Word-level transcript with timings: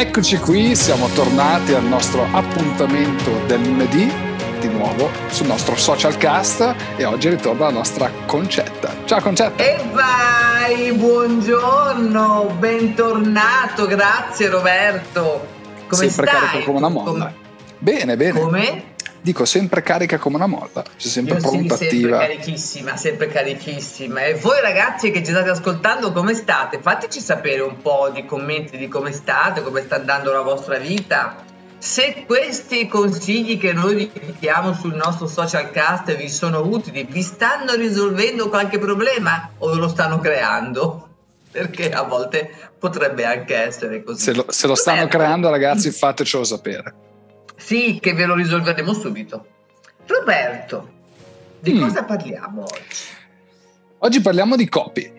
Eccoci 0.00 0.38
qui, 0.38 0.76
siamo 0.76 1.08
tornati 1.08 1.72
al 1.72 1.82
nostro 1.82 2.24
appuntamento 2.30 3.32
del 3.48 3.60
lunedì, 3.60 4.08
di 4.60 4.68
nuovo 4.68 5.10
sul 5.26 5.48
nostro 5.48 5.74
social 5.74 6.16
cast 6.16 6.76
e 6.96 7.04
oggi 7.04 7.28
ritorna 7.30 7.64
la 7.64 7.72
nostra 7.72 8.08
Concetta. 8.24 8.94
Ciao 9.06 9.20
Concetta! 9.20 9.60
E 9.60 9.76
vai, 9.90 10.92
buongiorno, 10.92 12.54
bentornato, 12.60 13.86
grazie 13.86 14.48
Roberto. 14.48 15.44
Come 15.88 16.08
Sempre 16.08 16.28
stai? 16.28 16.46
carico 16.46 16.64
come 16.66 16.78
una 16.78 16.88
molla. 16.88 17.10
Come? 17.10 17.34
Bene, 17.78 18.16
bene. 18.16 18.40
Come? 18.40 18.87
Dico 19.20 19.44
sempre 19.44 19.82
carica 19.82 20.16
come 20.18 20.36
una 20.36 20.46
molla, 20.46 20.82
c'è 20.96 21.08
sempre 21.08 21.34
Io 21.34 21.40
sì, 21.40 21.46
pronta, 21.48 21.76
sempre 21.76 21.96
attiva. 21.98 22.18
carichissima, 22.18 22.96
sempre 22.96 23.26
carichissima. 23.28 24.24
E 24.24 24.34
voi 24.34 24.60
ragazzi 24.60 25.10
che 25.10 25.24
ci 25.24 25.32
state 25.32 25.50
ascoltando, 25.50 26.12
come 26.12 26.34
state? 26.34 26.80
Fateci 26.80 27.20
sapere 27.20 27.60
un 27.62 27.82
po' 27.82 28.10
di 28.12 28.24
commenti 28.24 28.76
di 28.76 28.88
come 28.88 29.12
state, 29.12 29.62
come 29.62 29.82
sta 29.82 29.96
andando 29.96 30.32
la 30.32 30.42
vostra 30.42 30.78
vita. 30.78 31.44
Se 31.78 32.24
questi 32.26 32.88
consigli 32.88 33.58
che 33.58 33.72
noi 33.72 33.94
vi 34.12 34.34
diamo 34.38 34.72
sul 34.72 34.94
nostro 34.94 35.26
social 35.26 35.70
cast 35.70 36.14
vi 36.16 36.28
sono 36.28 36.64
utili, 36.66 37.04
vi 37.04 37.22
stanno 37.22 37.74
risolvendo 37.74 38.48
qualche 38.48 38.78
problema 38.78 39.50
o 39.58 39.74
lo 39.74 39.88
stanno 39.88 40.18
creando? 40.20 41.06
Perché 41.50 41.90
a 41.90 42.02
volte 42.02 42.50
potrebbe 42.78 43.24
anche 43.24 43.54
essere 43.56 44.02
così. 44.02 44.22
Se 44.22 44.34
lo, 44.34 44.46
se 44.48 44.66
lo 44.66 44.74
stanno 44.74 45.06
creando 45.06 45.50
ragazzi 45.50 45.90
fatecelo 45.90 46.44
sapere. 46.44 47.06
Sì, 47.58 47.98
che 48.00 48.14
ve 48.14 48.24
lo 48.24 48.34
risolveremo 48.34 48.92
subito. 48.94 49.46
Roberto, 50.06 50.88
di 51.60 51.74
Mm. 51.74 51.80
cosa 51.82 52.04
parliamo 52.04 52.62
oggi? 52.62 53.02
Oggi 53.98 54.20
parliamo 54.20 54.54
di 54.56 54.68
copy 54.68 55.12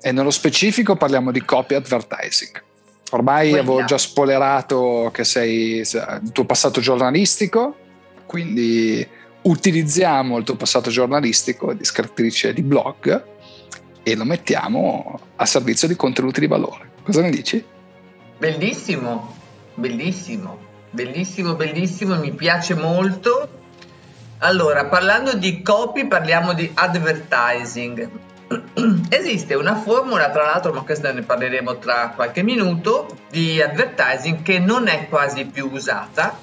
e 0.00 0.10
nello 0.12 0.30
specifico 0.30 0.96
parliamo 0.96 1.30
di 1.30 1.44
copy 1.44 1.74
advertising. 1.74 2.62
Ormai 3.10 3.50
Vogliamo. 3.50 3.72
avevo 3.72 3.86
già 3.86 3.98
spoilerato 3.98 5.10
che 5.12 5.22
sei 5.24 5.78
il 5.80 6.30
tuo 6.32 6.44
passato 6.44 6.80
giornalistico, 6.80 7.76
quindi 8.24 9.06
utilizziamo 9.42 10.38
il 10.38 10.44
tuo 10.44 10.56
passato 10.56 10.90
giornalistico 10.90 11.72
di 11.74 11.84
scrittrice 11.84 12.52
di 12.52 12.62
blog 12.62 13.24
e 14.02 14.14
lo 14.16 14.24
mettiamo 14.24 15.20
a 15.36 15.44
servizio 15.46 15.86
di 15.86 15.94
contenuti 15.94 16.40
di 16.40 16.46
valore. 16.48 16.92
Cosa 17.04 17.20
ne 17.20 17.30
dici? 17.30 17.62
Bellissimo, 18.38 19.36
bellissimo, 19.74 20.58
bellissimo, 20.90 21.54
bellissimo, 21.54 22.16
mi 22.16 22.32
piace 22.32 22.74
molto. 22.74 23.48
Allora, 24.38 24.86
parlando 24.86 25.34
di 25.34 25.62
copy, 25.62 26.06
parliamo 26.06 26.52
di 26.52 26.70
advertising. 26.74 28.10
Esiste 29.08 29.54
una 29.54 29.76
formula, 29.76 30.30
tra 30.30 30.44
l'altro, 30.44 30.72
ma 30.72 30.82
questa 30.82 31.12
ne 31.12 31.22
parleremo 31.22 31.78
tra 31.78 32.12
qualche 32.14 32.42
minuto, 32.42 33.08
di 33.30 33.60
advertising 33.60 34.42
che 34.42 34.58
non 34.58 34.88
è 34.88 35.08
quasi 35.08 35.46
più 35.46 35.70
usata 35.72 36.38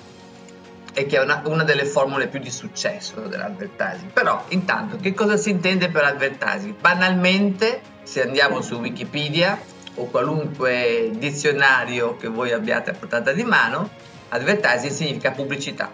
e 0.95 1.05
che 1.05 1.17
è 1.17 1.21
una, 1.21 1.41
una 1.45 1.63
delle 1.63 1.85
formule 1.85 2.27
più 2.27 2.39
di 2.39 2.51
successo 2.51 3.21
dell'advertising. 3.21 4.11
Però, 4.11 4.43
intanto, 4.49 4.97
che 4.97 5.13
cosa 5.13 5.37
si 5.37 5.49
intende 5.49 5.89
per 5.89 6.03
advertising? 6.03 6.75
Banalmente, 6.79 7.81
se 8.03 8.23
andiamo 8.23 8.61
su 8.61 8.75
Wikipedia 8.75 9.59
o 9.95 10.05
qualunque 10.05 11.11
dizionario 11.13 12.17
che 12.17 12.27
voi 12.27 12.51
abbiate 12.51 12.91
a 12.91 12.93
portata 12.93 13.31
di 13.31 13.43
mano, 13.43 13.89
advertising 14.33 14.91
significa 14.91 15.31
pubblicità. 15.31 15.89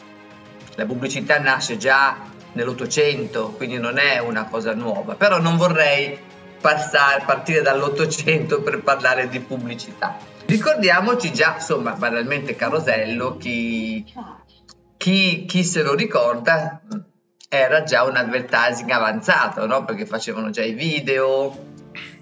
La 0.76 0.86
pubblicità 0.86 1.40
nasce 1.40 1.78
già 1.78 2.18
nell'Ottocento, 2.54 3.52
quindi 3.52 3.78
non 3.78 3.98
è 3.98 4.20
una 4.20 4.46
cosa 4.46 4.74
nuova, 4.74 5.16
però 5.16 5.40
non 5.40 5.58
vorrei 5.58 6.18
passare, 6.60 7.24
partire 7.26 7.62
dall'Ottocento 7.62 8.62
per 8.62 8.82
parlare 8.82 9.28
di 9.28 9.40
pubblicità. 9.40 10.18
Ricordiamoci 10.46 11.32
già, 11.32 11.56
insomma, 11.56 11.92
banalmente 11.94 12.56
Carosello, 12.56 13.38
chi, 13.38 14.06
chi, 14.98 15.46
chi 15.46 15.64
se 15.64 15.84
lo 15.84 15.94
ricorda 15.94 16.82
era 17.48 17.84
già 17.84 18.04
un 18.04 18.16
advertising 18.16 18.90
avanzato, 18.90 19.66
no? 19.66 19.84
perché 19.84 20.06
facevano 20.06 20.50
già 20.50 20.64
i 20.64 20.74
video, 20.74 21.68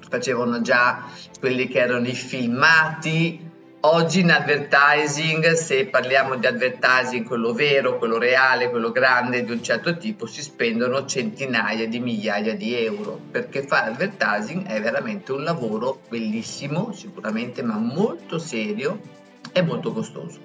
facevano 0.10 0.62
già 0.62 1.06
quelli 1.40 1.68
che 1.68 1.80
erano 1.80 2.08
i 2.08 2.14
filmati. 2.14 3.47
Oggi 3.80 4.22
in 4.22 4.32
advertising, 4.32 5.54
se 5.54 5.86
parliamo 5.86 6.36
di 6.36 6.48
advertising, 6.48 7.24
quello 7.26 7.54
vero, 7.54 8.00
quello 8.00 8.18
reale, 8.18 8.72
quello 8.72 8.92
grande 8.92 9.44
di 9.44 9.52
un 9.52 9.62
certo 9.62 9.96
tipo, 9.98 10.26
si 10.26 10.42
spendono 10.42 11.06
centinaia 11.06 11.88
di 11.88 12.00
migliaia 12.00 12.56
di 12.56 12.76
euro, 12.76 13.20
perché 13.30 13.68
fare 13.68 13.92
advertising 13.92 14.66
è 14.66 14.82
veramente 14.82 15.32
un 15.32 15.44
lavoro 15.44 16.02
bellissimo, 16.10 16.92
sicuramente, 16.92 17.62
ma 17.62 17.78
molto 17.78 18.40
serio 18.40 19.00
e 19.54 19.62
molto 19.62 19.94
costoso. 19.94 20.40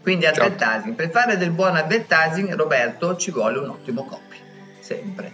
Quindi 0.00 0.24
Certo. 0.24 0.42
advertising, 0.42 0.94
per 0.94 1.10
fare 1.10 1.36
del 1.36 1.50
buon 1.50 1.74
advertising, 1.74 2.54
Roberto, 2.54 3.16
ci 3.16 3.32
vuole 3.32 3.58
un 3.58 3.70
ottimo 3.70 4.04
copy, 4.04 4.36
sempre. 4.80 5.32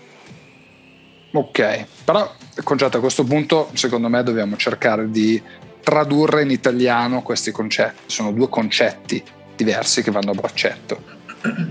Ok, 1.31 1.87
però 2.05 2.35
concetto 2.65 2.97
a 2.97 3.01
questo 3.01 3.23
punto 3.25 3.69
secondo 3.75 4.09
me 4.09 4.23
dobbiamo 4.23 4.57
cercare 4.57 5.11
di 5.11 5.41
tradurre 5.89 6.43
in 6.43 6.51
italiano 6.51 7.23
questi 7.23 7.51
concetti. 7.51 8.03
Sono 8.05 8.31
due 8.33 8.51
concetti 8.51 9.25
diversi 9.57 10.03
che 10.03 10.11
vanno 10.11 10.33
a 10.33 10.35
braccetto. 10.35 11.17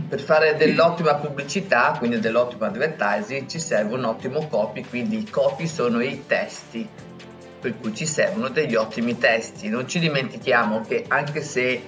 per 0.09 0.19
fare 0.19 0.55
dell'ottima 0.55 1.13
pubblicità, 1.15 1.93
quindi 1.99 2.19
dell'ottimo 2.19 2.65
advertising, 2.65 3.47
ci 3.47 3.59
serve 3.59 3.93
un 3.93 4.05
ottimo 4.05 4.47
copy, 4.47 4.83
quindi 4.83 5.19
i 5.19 5.29
copy 5.29 5.67
sono 5.67 6.01
i 6.01 6.23
testi, 6.25 6.87
per 7.61 7.77
cui 7.77 7.93
ci 7.93 8.07
servono 8.07 8.49
degli 8.49 8.73
ottimi 8.73 9.19
testi. 9.19 9.69
Non 9.69 9.87
ci 9.87 9.99
dimentichiamo 9.99 10.81
che 10.81 11.05
anche 11.07 11.43
se 11.43 11.87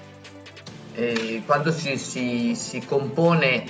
eh, 0.94 1.42
quando 1.48 1.72
si, 1.72 1.98
si- 1.98 2.54
si 2.54 2.86
compone 2.86 3.64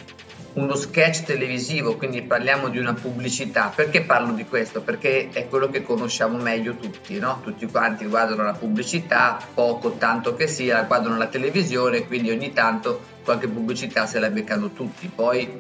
uno 0.54 0.76
sketch 0.76 1.24
televisivo, 1.24 1.96
quindi 1.96 2.22
parliamo 2.24 2.70
di 2.70 2.80
una 2.80 2.94
pubblicità, 2.94 3.72
perché 3.74 4.02
parlo 4.02 4.34
di 4.34 4.46
questo? 4.46 4.82
Perché 4.82 5.30
è 5.32 5.48
quello 5.48 5.70
che 5.70 5.84
conosciamo 5.84 6.38
meglio 6.38 6.76
tutti, 6.76 7.20
no? 7.20 7.40
Tutti 7.44 7.68
quanti 7.68 8.06
guardano 8.06 8.44
la 8.44 8.54
pubblicità, 8.54 9.38
poco, 9.54 9.92
tanto 9.92 10.36
che 10.36 10.48
sia, 10.48 10.84
guardano 10.84 11.18
la 11.18 11.28
televisione, 11.28 12.08
quindi 12.08 12.32
ogni 12.32 12.52
tanto 12.52 13.02
qualche 13.24 13.48
pubblicità 13.48 14.08
se 14.08 14.20
la 14.20 14.30
beccano 14.30 14.72
tutti. 14.72 15.10
Poi 15.14 15.58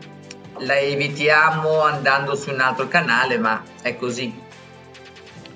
la 0.59 0.77
evitiamo 0.77 1.81
andando 1.83 2.35
su 2.35 2.49
un 2.49 2.59
altro 2.59 2.87
canale, 2.87 3.37
ma 3.37 3.63
è 3.81 3.95
così. 3.95 4.33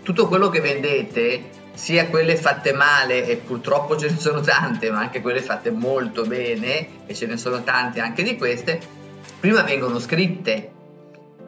Tutto 0.03 0.27
quello 0.27 0.49
che 0.49 0.61
vedete, 0.61 1.49
sia 1.73 2.07
quelle 2.07 2.35
fatte 2.35 2.71
male, 2.71 3.25
e 3.25 3.37
purtroppo 3.37 3.97
ce 3.97 4.09
ne 4.09 4.19
sono 4.19 4.41
tante, 4.41 4.91
ma 4.91 4.99
anche 4.99 5.21
quelle 5.21 5.41
fatte 5.41 5.71
molto 5.71 6.23
bene, 6.23 7.07
e 7.07 7.15
ce 7.15 7.25
ne 7.25 7.35
sono 7.35 7.63
tante 7.63 7.99
anche 7.99 8.21
di 8.21 8.37
queste, 8.37 9.01
prima 9.43 9.61
vengono 9.63 9.99
scritte 9.99 10.71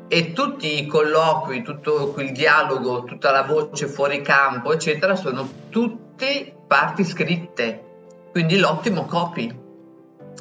e 0.10 0.34
tutti 0.34 0.82
i 0.82 0.86
colloqui, 0.86 1.62
tutto 1.64 2.12
quel 2.12 2.34
dialogo, 2.34 3.06
tutta 3.06 3.32
la 3.32 3.44
voce 3.44 3.88
fuori 3.88 4.22
campo, 4.22 4.74
eccetera, 4.74 5.16
sono 5.16 5.50
tutte 5.70 6.54
parti 6.68 7.06
scritte. 7.06 7.84
Quindi 8.32 8.58
l'ottimo 8.58 9.06
copy. 9.06 9.50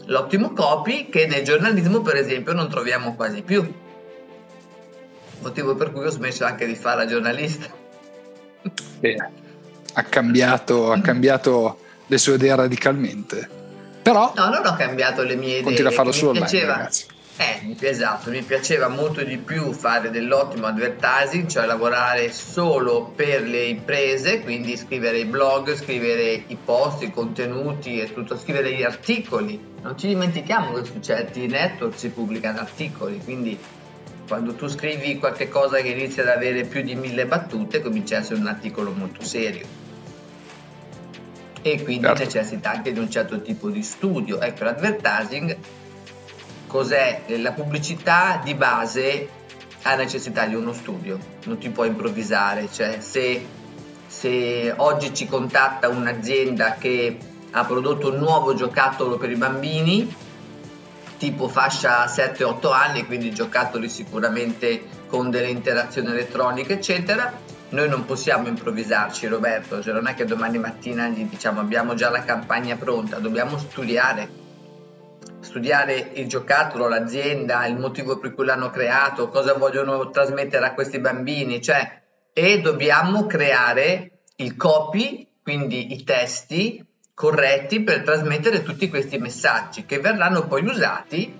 L'ottimo 0.06 0.52
copy 0.52 1.08
che 1.08 1.28
nel 1.28 1.44
giornalismo, 1.44 2.00
per 2.00 2.16
esempio, 2.16 2.52
non 2.54 2.68
troviamo 2.68 3.14
quasi 3.14 3.42
più. 3.42 3.72
Motivo 5.38 5.76
per 5.76 5.92
cui 5.92 6.06
ho 6.06 6.10
smesso 6.10 6.44
anche 6.44 6.66
di 6.66 6.74
fare 6.74 7.04
la 7.04 7.06
giornalista. 7.06 7.66
Bene. 8.98 9.30
Ha 9.92 10.02
cambiato, 10.02 10.90
ha 10.90 11.00
cambiato 11.00 11.78
le 12.08 12.18
sue 12.18 12.34
idee 12.34 12.56
radicalmente. 12.56 13.48
Però 14.02 14.32
No, 14.34 14.48
non 14.48 14.66
ho 14.66 14.74
cambiato 14.74 15.22
le 15.22 15.36
mie 15.36 15.50
idee. 15.50 15.62
continua 15.62 15.90
a 15.92 15.94
farlo 15.94 16.10
solo 16.10 16.30
online, 16.30 16.48
piaceva- 16.50 16.72
ragazzi. 16.78 17.12
Eh, 17.36 17.74
esatto, 17.80 18.30
mi 18.30 18.42
piaceva 18.42 18.86
molto 18.86 19.24
di 19.24 19.38
più 19.38 19.72
fare 19.72 20.10
dell'ottimo 20.10 20.66
advertising, 20.66 21.48
cioè 21.48 21.66
lavorare 21.66 22.32
solo 22.32 23.12
per 23.14 23.42
le 23.42 23.64
imprese, 23.64 24.40
quindi 24.42 24.76
scrivere 24.76 25.18
i 25.18 25.24
blog, 25.24 25.74
scrivere 25.74 26.44
i 26.46 26.56
post, 26.64 27.02
i 27.02 27.10
contenuti 27.10 27.98
e 28.00 28.12
tutto, 28.12 28.38
scrivere 28.38 28.72
gli 28.72 28.84
articoli. 28.84 29.60
Non 29.82 29.98
ci 29.98 30.06
dimentichiamo 30.06 30.74
che 30.74 30.84
su 30.84 31.00
certi 31.00 31.48
network 31.48 31.98
si 31.98 32.10
pubblicano 32.10 32.60
articoli, 32.60 33.18
quindi 33.18 33.58
quando 34.28 34.54
tu 34.54 34.68
scrivi 34.68 35.18
qualche 35.18 35.48
cosa 35.48 35.78
che 35.78 35.88
inizia 35.88 36.22
ad 36.22 36.28
avere 36.28 36.64
più 36.64 36.82
di 36.82 36.94
mille 36.94 37.26
battute, 37.26 37.82
comincia 37.82 38.16
a 38.16 38.20
essere 38.20 38.38
un 38.38 38.46
articolo 38.46 38.92
molto 38.92 39.24
serio. 39.24 39.66
E 41.62 41.82
quindi 41.82 42.04
Certo. 42.06 42.22
necessita 42.22 42.70
anche 42.70 42.92
di 42.92 42.98
un 43.00 43.10
certo 43.10 43.42
tipo 43.42 43.70
di 43.70 43.82
studio. 43.82 44.40
Ecco, 44.40 44.64
l'advertising 44.64 45.56
cos'è? 46.74 47.22
La 47.38 47.52
pubblicità 47.52 48.40
di 48.42 48.52
base 48.56 49.28
ha 49.82 49.94
necessità 49.94 50.44
di 50.44 50.56
uno 50.56 50.72
studio, 50.72 51.16
non 51.44 51.56
ti 51.58 51.70
puoi 51.70 51.86
improvvisare, 51.86 52.68
cioè 52.68 52.98
se, 52.98 53.46
se 54.08 54.74
oggi 54.76 55.14
ci 55.14 55.28
contatta 55.28 55.88
un'azienda 55.88 56.74
che 56.74 57.16
ha 57.52 57.64
prodotto 57.64 58.10
un 58.10 58.18
nuovo 58.18 58.54
giocattolo 58.54 59.18
per 59.18 59.30
i 59.30 59.36
bambini, 59.36 60.12
tipo 61.16 61.46
fascia 61.46 62.06
7-8 62.06 62.72
anni, 62.72 63.06
quindi 63.06 63.32
giocattoli 63.32 63.88
sicuramente 63.88 64.82
con 65.06 65.30
delle 65.30 65.50
interazioni 65.50 66.08
elettroniche, 66.08 66.72
eccetera, 66.72 67.32
noi 67.68 67.88
non 67.88 68.04
possiamo 68.04 68.48
improvvisarci 68.48 69.28
Roberto, 69.28 69.80
cioè 69.80 69.92
non 69.92 70.08
è 70.08 70.14
che 70.14 70.24
domani 70.24 70.58
mattina 70.58 71.06
gli 71.06 71.22
diciamo 71.22 71.60
abbiamo 71.60 71.94
già 71.94 72.10
la 72.10 72.24
campagna 72.24 72.74
pronta, 72.74 73.20
dobbiamo 73.20 73.58
studiare 73.58 74.42
studiare 75.54 76.10
il 76.14 76.26
giocattolo, 76.26 76.88
l'azienda, 76.88 77.64
il 77.66 77.78
motivo 77.78 78.18
per 78.18 78.34
cui 78.34 78.44
l'hanno 78.44 78.70
creato, 78.70 79.28
cosa 79.28 79.54
vogliono 79.54 80.10
trasmettere 80.10 80.66
a 80.66 80.74
questi 80.74 80.98
bambini, 80.98 81.62
cioè, 81.62 82.02
e 82.32 82.60
dobbiamo 82.60 83.26
creare 83.26 84.22
il 84.36 84.56
copy, 84.56 85.28
quindi 85.40 85.92
i 85.92 86.02
testi 86.02 86.84
corretti 87.14 87.84
per 87.84 88.02
trasmettere 88.02 88.64
tutti 88.64 88.88
questi 88.88 89.18
messaggi 89.18 89.84
che 89.86 90.00
verranno 90.00 90.48
poi 90.48 90.64
usati 90.64 91.32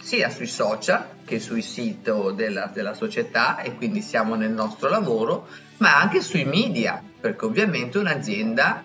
sia 0.00 0.30
sui 0.30 0.46
social 0.46 1.20
che 1.26 1.38
sul 1.38 1.62
sito 1.62 2.30
della, 2.30 2.70
della 2.72 2.94
società 2.94 3.60
e 3.60 3.74
quindi 3.74 4.00
siamo 4.00 4.34
nel 4.34 4.52
nostro 4.52 4.88
lavoro, 4.88 5.46
ma 5.76 6.00
anche 6.00 6.22
sui 6.22 6.44
media, 6.44 7.02
perché 7.20 7.44
ovviamente 7.44 7.98
un'azienda 7.98 8.82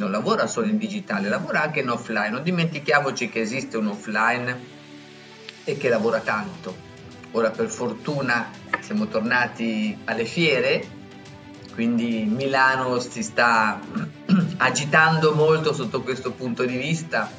non 0.00 0.10
lavora 0.10 0.46
solo 0.46 0.66
in 0.66 0.78
digitale, 0.78 1.28
lavora 1.28 1.62
anche 1.62 1.80
in 1.80 1.90
offline. 1.90 2.30
Non 2.30 2.42
dimentichiamoci 2.42 3.28
che 3.28 3.40
esiste 3.40 3.76
un 3.76 3.88
offline 3.88 4.58
e 5.64 5.76
che 5.76 5.90
lavora 5.90 6.20
tanto. 6.20 6.88
Ora 7.32 7.50
per 7.50 7.68
fortuna 7.68 8.50
siamo 8.80 9.06
tornati 9.06 9.96
alle 10.06 10.24
fiere, 10.24 10.98
quindi 11.74 12.24
Milano 12.24 12.98
si 12.98 13.22
sta 13.22 13.78
agitando 14.56 15.34
molto 15.34 15.74
sotto 15.74 16.00
questo 16.00 16.32
punto 16.32 16.64
di 16.64 16.76
vista 16.76 17.30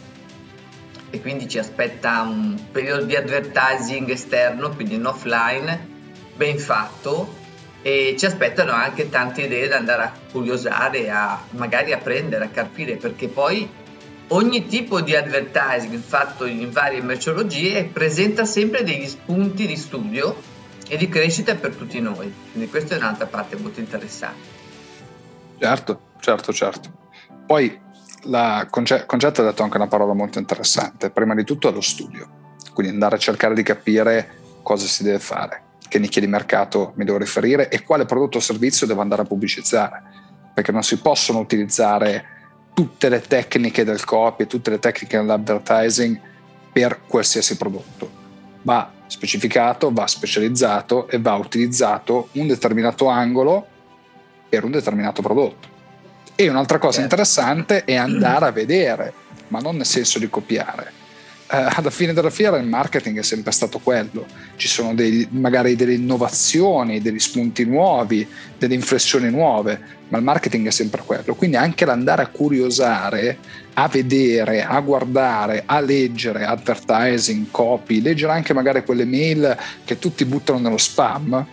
e 1.09 1.19
quindi 1.19 1.49
ci 1.49 1.57
aspetta 1.57 2.21
un 2.21 2.57
periodo 2.71 3.05
di 3.05 3.15
advertising 3.15 4.07
esterno, 4.09 4.69
quindi 4.69 4.95
in 4.95 5.05
offline, 5.05 5.89
ben 6.35 6.59
fatto 6.59 7.39
e 7.81 8.15
ci 8.17 8.25
aspettano 8.25 8.71
anche 8.71 9.09
tante 9.09 9.43
idee 9.43 9.67
da 9.67 9.77
andare 9.77 10.03
a 10.03 10.13
curiosare, 10.31 11.09
a 11.09 11.39
magari 11.51 11.93
apprendere, 11.93 12.45
a 12.45 12.49
capire, 12.49 12.95
perché 12.95 13.27
poi 13.27 13.67
ogni 14.27 14.67
tipo 14.67 15.01
di 15.01 15.15
advertising 15.15 15.99
fatto 15.99 16.45
in 16.45 16.69
varie 16.71 17.01
merceologie 17.01 17.89
presenta 17.91 18.45
sempre 18.45 18.83
degli 18.83 19.07
spunti 19.07 19.65
di 19.65 19.75
studio 19.75 20.35
e 20.87 20.97
di 20.97 21.09
crescita 21.09 21.55
per 21.55 21.75
tutti 21.75 21.99
noi. 21.99 22.31
Quindi 22.51 22.69
questa 22.69 22.95
è 22.95 22.97
un'altra 22.97 23.25
parte 23.25 23.55
molto 23.55 23.79
interessante. 23.79 24.59
Certo, 25.59 26.01
certo, 26.19 26.53
certo. 26.53 26.91
Poi 27.45 27.79
il 28.23 28.67
conce- 28.69 29.05
concetto 29.05 29.41
ha 29.41 29.45
detto 29.45 29.63
anche 29.63 29.77
una 29.77 29.87
parola 29.87 30.13
molto 30.13 30.37
interessante. 30.37 31.09
Prima 31.09 31.33
di 31.33 31.43
tutto 31.43 31.69
è 31.69 31.71
lo 31.71 31.81
studio, 31.81 32.27
quindi 32.73 32.93
andare 32.93 33.15
a 33.15 33.19
cercare 33.19 33.55
di 33.55 33.63
capire 33.63 34.37
cosa 34.61 34.85
si 34.85 35.01
deve 35.01 35.19
fare 35.19 35.69
che 35.91 35.99
nicchia 35.99 36.21
di 36.21 36.27
mercato 36.27 36.93
mi 36.95 37.03
devo 37.03 37.17
riferire 37.17 37.67
e 37.67 37.83
quale 37.83 38.05
prodotto 38.05 38.37
o 38.37 38.39
servizio 38.39 38.87
devo 38.87 39.01
andare 39.01 39.23
a 39.23 39.25
pubblicizzare, 39.25 40.01
perché 40.53 40.71
non 40.71 40.83
si 40.83 40.95
possono 40.99 41.39
utilizzare 41.39 42.23
tutte 42.73 43.09
le 43.09 43.19
tecniche 43.19 43.83
del 43.83 44.05
copy, 44.05 44.47
tutte 44.47 44.69
le 44.69 44.79
tecniche 44.79 45.17
dell'advertising 45.17 46.17
per 46.71 47.01
qualsiasi 47.05 47.57
prodotto. 47.57 48.09
Va 48.61 48.89
specificato, 49.05 49.91
va 49.91 50.07
specializzato 50.07 51.09
e 51.09 51.19
va 51.19 51.35
utilizzato 51.35 52.29
un 52.33 52.47
determinato 52.47 53.07
angolo 53.07 53.67
per 54.47 54.63
un 54.63 54.71
determinato 54.71 55.21
prodotto. 55.21 55.67
E 56.35 56.47
un'altra 56.47 56.77
cosa 56.77 57.01
certo. 57.01 57.15
interessante 57.15 57.83
è 57.83 57.95
andare 57.95 58.45
a 58.45 58.51
vedere, 58.51 59.13
ma 59.49 59.59
non 59.59 59.75
nel 59.75 59.85
senso 59.85 60.19
di 60.19 60.29
copiare, 60.29 60.93
alla 61.51 61.89
fine 61.89 62.13
della 62.13 62.29
fiera 62.29 62.57
il 62.57 62.65
marketing 62.65 63.19
è 63.19 63.23
sempre 63.23 63.51
stato 63.51 63.79
quello. 63.79 64.25
Ci 64.55 64.69
sono 64.69 64.93
dei, 64.93 65.27
magari 65.31 65.75
delle 65.75 65.93
innovazioni, 65.93 67.01
degli 67.01 67.19
spunti 67.19 67.65
nuovi, 67.65 68.25
delle 68.57 68.73
inflessioni 68.73 69.29
nuove, 69.29 69.79
ma 70.07 70.17
il 70.17 70.23
marketing 70.23 70.67
è 70.67 70.71
sempre 70.71 71.01
quello. 71.05 71.35
Quindi 71.35 71.57
anche 71.57 71.83
l'andare 71.83 72.21
a 72.21 72.27
curiosare, 72.27 73.37
a 73.73 73.89
vedere, 73.89 74.63
a 74.63 74.79
guardare, 74.79 75.63
a 75.65 75.81
leggere 75.81 76.45
advertising, 76.45 77.47
copy, 77.51 78.01
leggere 78.01 78.31
anche 78.31 78.53
magari 78.53 78.85
quelle 78.85 79.05
mail 79.05 79.57
che 79.83 79.99
tutti 79.99 80.23
buttano 80.23 80.59
nello 80.59 80.77
spam. 80.77 81.45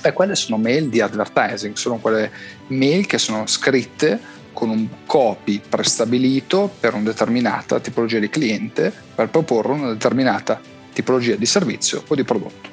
Beh, 0.00 0.12
quelle 0.12 0.34
sono 0.34 0.58
mail 0.58 0.88
di 0.88 1.00
advertising, 1.00 1.76
sono 1.76 1.98
quelle 1.98 2.30
mail 2.66 3.06
che 3.06 3.18
sono 3.18 3.46
scritte 3.46 4.32
con 4.54 4.70
un 4.70 4.88
copy 5.04 5.60
prestabilito 5.68 6.70
per 6.80 6.94
una 6.94 7.02
determinata 7.02 7.80
tipologia 7.80 8.18
di 8.18 8.30
cliente 8.30 8.90
per 9.14 9.28
proporre 9.28 9.72
una 9.72 9.92
determinata 9.92 10.58
tipologia 10.94 11.34
di 11.34 11.44
servizio 11.44 12.02
o 12.06 12.14
di 12.14 12.24
prodotto. 12.24 12.72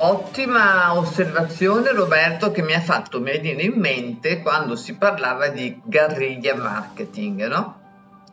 Ottima 0.00 0.96
osservazione 0.96 1.92
Roberto 1.92 2.52
che 2.52 2.62
mi 2.62 2.72
ha 2.72 2.80
fatto 2.80 3.20
venire 3.20 3.62
in 3.62 3.74
mente 3.74 4.42
quando 4.42 4.76
si 4.76 4.94
parlava 4.94 5.48
di 5.48 5.80
guerriglia 5.84 6.54
marketing, 6.54 7.46
no? 7.48 7.80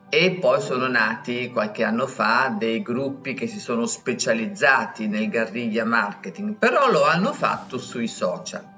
E 0.10 0.38
poi 0.40 0.62
sono 0.62 0.88
nati 0.88 1.50
qualche 1.52 1.84
anno 1.84 2.06
fa 2.06 2.56
dei 2.56 2.84
gruppi 2.84 3.34
che 3.34 3.48
si 3.48 3.60
sono 3.60 3.88
specializzati 3.88 5.08
nel 5.08 5.30
guerriglia 5.30 5.84
marketing, 5.86 6.54
però 6.54 6.90
lo 6.92 7.04
hanno 7.04 7.34
fatto 7.34 7.80
sui 7.80 8.08
social. 8.08 8.75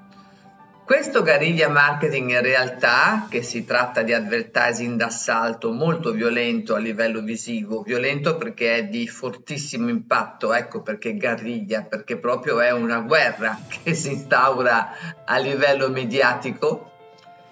Questo 0.88 1.22
guerriglia 1.22 1.68
marketing 1.68 2.30
in 2.30 2.40
realtà, 2.40 3.26
che 3.28 3.42
si 3.42 3.66
tratta 3.66 4.00
di 4.00 4.14
advertising 4.14 4.96
d'assalto 4.96 5.70
molto 5.70 6.12
violento 6.12 6.74
a 6.74 6.78
livello 6.78 7.20
visivo, 7.20 7.82
violento 7.82 8.38
perché 8.38 8.76
è 8.76 8.84
di 8.84 9.06
fortissimo 9.06 9.90
impatto, 9.90 10.54
ecco 10.54 10.80
perché 10.80 11.14
guerriglia, 11.14 11.82
perché 11.82 12.16
proprio 12.16 12.60
è 12.60 12.72
una 12.72 13.00
guerra 13.00 13.60
che 13.84 13.92
si 13.92 14.12
instaura 14.12 15.24
a 15.26 15.36
livello 15.36 15.90
mediatico. 15.90 16.90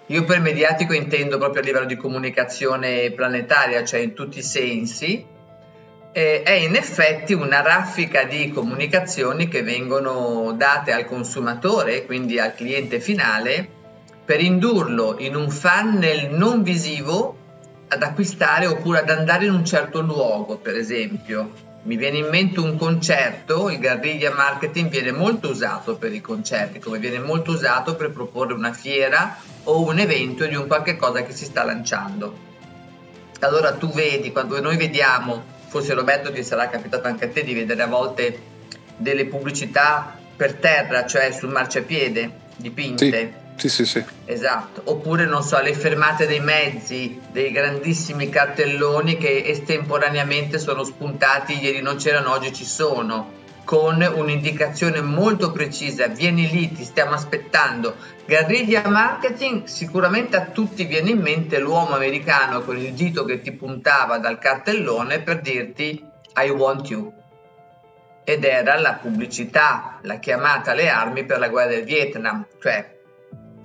Io 0.07 0.23
per 0.23 0.39
mediatico 0.39 0.93
intendo 0.93 1.37
proprio 1.37 1.61
a 1.61 1.65
livello 1.65 1.85
di 1.85 1.95
comunicazione 1.95 3.11
planetaria, 3.11 3.83
cioè 3.83 3.99
in 3.99 4.15
tutti 4.15 4.39
i 4.39 4.43
sensi, 4.43 5.23
eh, 6.17 6.41
è 6.41 6.53
in 6.53 6.75
effetti 6.75 7.33
una 7.33 7.61
raffica 7.61 8.23
di 8.23 8.49
comunicazioni 8.49 9.47
che 9.47 9.61
vengono 9.61 10.51
date 10.57 10.91
al 10.91 11.05
consumatore, 11.05 12.07
quindi 12.07 12.39
al 12.39 12.55
cliente 12.55 12.99
finale, 12.99 13.69
per 14.25 14.41
indurlo 14.41 15.17
in 15.19 15.35
un 15.35 15.47
funnel 15.51 16.31
non 16.31 16.63
visivo 16.63 17.37
ad 17.89 18.01
acquistare 18.01 18.65
oppure 18.65 19.01
ad 19.01 19.11
andare 19.11 19.45
in 19.45 19.51
un 19.51 19.63
certo 19.63 20.01
luogo, 20.01 20.57
per 20.57 20.75
esempio. 20.75 21.51
Mi 21.83 21.97
viene 21.97 22.17
in 22.17 22.29
mente 22.29 22.61
un 22.61 22.77
concerto, 22.77 23.69
il 23.69 23.77
guerriglia 23.77 24.33
marketing 24.33 24.89
viene 24.89 25.11
molto 25.11 25.49
usato 25.49 25.97
per 25.97 26.11
i 26.11 26.19
concerti, 26.19 26.79
come 26.79 26.97
viene 26.97 27.19
molto 27.19 27.51
usato 27.51 27.95
per 27.95 28.09
proporre 28.09 28.53
una 28.53 28.73
fiera 28.73 29.37
o 29.65 29.83
un 29.83 29.99
evento 29.99 30.47
di 30.47 30.55
un 30.55 30.65
qualche 30.65 30.95
cosa 30.95 31.21
che 31.21 31.33
si 31.33 31.45
sta 31.45 31.63
lanciando. 31.63 32.45
Allora 33.41 33.73
tu 33.73 33.91
vedi, 33.91 34.31
quando 34.31 34.59
noi 34.59 34.77
vediamo 34.77 35.55
forse 35.67 35.93
Roberto 35.93 36.31
ti 36.31 36.43
sarà 36.43 36.69
capitato 36.69 37.07
anche 37.07 37.25
a 37.25 37.29
te 37.29 37.43
di 37.43 37.53
vedere 37.53 37.81
a 37.81 37.87
volte 37.87 38.39
delle 38.95 39.25
pubblicità 39.25 40.17
per 40.35 40.53
terra, 40.55 41.05
cioè 41.05 41.31
sul 41.31 41.49
marciapiede 41.49 42.31
dipinte. 42.55 43.45
Sì, 43.57 43.69
sì, 43.69 43.85
sì. 43.85 44.03
Esatto, 44.25 44.81
oppure 44.85 45.25
non 45.25 45.41
so, 45.41 45.59
le 45.61 45.73
fermate 45.73 46.27
dei 46.27 46.39
mezzi, 46.39 47.19
dei 47.31 47.51
grandissimi 47.51 48.29
cartelloni 48.29 49.17
che 49.17 49.43
estemporaneamente 49.45 50.59
sono 50.59 50.83
spuntati, 50.83 51.59
ieri 51.59 51.81
non 51.81 51.95
c'erano, 51.95 52.33
oggi 52.33 52.53
ci 52.53 52.65
sono 52.65 53.36
con 53.67 54.01
un'indicazione 54.01 55.01
molto 55.01 55.51
precisa, 55.51 56.07
vieni 56.07 56.49
lì, 56.49 56.71
ti 56.71 56.85
stiamo 56.85 57.15
aspettando. 57.15 57.97
Guerriglia 58.25 58.87
marketing, 58.87 59.65
sicuramente 59.65 60.37
a 60.37 60.45
tutti 60.45 60.85
viene 60.85 61.09
in 61.09 61.19
mente 61.19 61.59
l'uomo 61.59 61.93
americano 61.93 62.61
con 62.61 62.77
il 62.77 62.93
dito 62.93 63.25
che 63.25 63.41
ti 63.41 63.51
puntava 63.51 64.19
dal 64.19 64.39
cartellone 64.39 65.19
per 65.19 65.41
dirti 65.41 66.01
I 66.41 66.49
want 66.49 66.89
you. 66.89 67.13
Ed 68.23 68.45
era 68.45 68.79
la 68.79 68.93
pubblicità, 68.93 69.99
la 70.03 70.15
chiamata 70.15 70.71
alle 70.71 70.87
armi 70.87 71.25
per 71.25 71.37
la 71.37 71.49
guerra 71.49 71.71
del 71.71 71.83
Vietnam. 71.83 72.47
Cioè, 72.61 72.99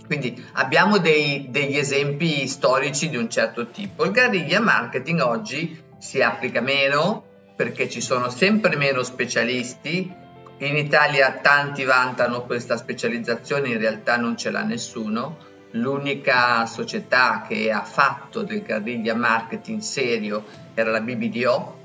quindi 0.04 0.44
abbiamo 0.54 0.98
dei, 0.98 1.46
degli 1.48 1.76
esempi 1.76 2.48
storici 2.48 3.08
di 3.08 3.16
un 3.16 3.30
certo 3.30 3.68
tipo. 3.68 4.02
Il 4.04 4.10
guerriglia 4.10 4.58
marketing 4.58 5.20
oggi 5.20 5.80
si 6.00 6.20
applica 6.20 6.60
meno, 6.60 7.30
perché 7.62 7.88
ci 7.88 8.00
sono 8.00 8.28
sempre 8.28 8.74
meno 8.74 9.04
specialisti. 9.04 10.12
In 10.58 10.76
Italia 10.76 11.30
tanti 11.40 11.84
vantano 11.84 12.42
questa 12.42 12.76
specializzazione, 12.76 13.68
in 13.68 13.78
realtà 13.78 14.16
non 14.16 14.36
ce 14.36 14.50
l'ha 14.50 14.64
nessuno. 14.64 15.38
L'unica 15.70 16.66
società 16.66 17.44
che 17.46 17.70
ha 17.70 17.84
fatto 17.84 18.42
del 18.42 18.64
guerriglia 18.64 19.14
marketing 19.14 19.80
serio 19.80 20.44
era 20.74 20.90
la 20.90 21.00
BBDO, 21.00 21.78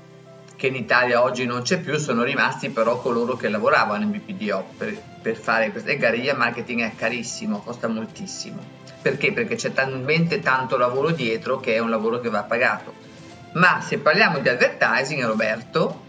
che 0.56 0.66
in 0.66 0.74
Italia 0.74 1.22
oggi 1.22 1.46
non 1.46 1.62
c'è 1.62 1.78
più, 1.78 1.96
sono 1.96 2.24
rimasti 2.24 2.70
però 2.70 3.00
coloro 3.00 3.36
che 3.36 3.48
lavoravano 3.48 4.02
in 4.02 4.10
BBDO 4.10 4.70
per, 4.76 5.00
per 5.22 5.36
fare 5.36 5.70
questo. 5.70 5.90
E 5.90 5.96
guerriglia 5.96 6.34
marketing 6.34 6.80
è 6.80 6.92
carissimo, 6.96 7.60
costa 7.60 7.86
moltissimo. 7.86 8.58
Perché? 9.00 9.32
Perché 9.32 9.54
c'è 9.54 9.72
talmente 9.72 10.40
tanto 10.40 10.76
lavoro 10.76 11.12
dietro 11.12 11.60
che 11.60 11.76
è 11.76 11.78
un 11.78 11.88
lavoro 11.88 12.18
che 12.18 12.30
va 12.30 12.42
pagato 12.42 13.06
ma 13.52 13.80
se 13.80 13.98
parliamo 13.98 14.38
di 14.38 14.48
advertising, 14.48 15.24
Roberto, 15.24 16.04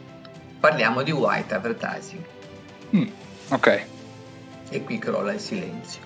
parliamo 0.59 1.01
di 1.03 1.11
white 1.11 1.53
advertising. 1.53 2.23
Mm, 2.95 3.07
ok. 3.49 3.85
E 4.69 4.83
qui 4.83 4.99
crolla 4.99 5.33
il 5.33 5.39
silenzio. 5.39 6.01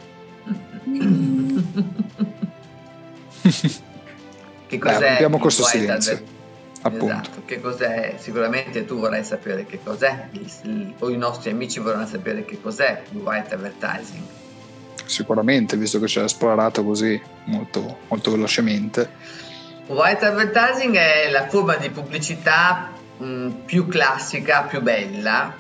che 4.68 4.78
cos'è? 4.78 5.12
abbiamo 5.12 5.40
questo 5.40 5.64
silenzio. 5.64 6.12
Adver- 6.14 6.32
Esatto, 6.86 7.44
che 7.46 7.62
cos'è? 7.62 8.16
Sicuramente 8.18 8.84
tu 8.84 9.00
vorrai 9.00 9.24
sapere 9.24 9.66
che 9.66 9.80
cos'è, 9.82 10.28
o 11.00 11.10
i 11.10 11.16
nostri 11.16 11.52
amici 11.52 11.80
vorranno 11.80 12.06
sapere 12.06 12.44
che 12.44 12.60
cos'è 12.62 13.04
il 13.12 13.20
white 13.20 13.54
advertising. 13.54 14.24
Sicuramente, 15.06 15.78
visto 15.78 16.00
che 16.00 16.08
ci 16.08 16.20
hai 16.20 16.26
esplorato 16.26 16.84
così 16.84 17.22
molto, 17.46 18.00
molto 18.10 18.32
velocemente. 18.32 19.12
White 19.88 20.26
advertising 20.26 20.96
è 20.96 21.30
la 21.30 21.48
forma 21.48 21.76
di 21.76 21.90
pubblicità 21.90 22.92
mh, 23.18 23.50
più 23.66 23.88
classica, 23.88 24.64
più 24.64 24.82
bella, 24.82 25.54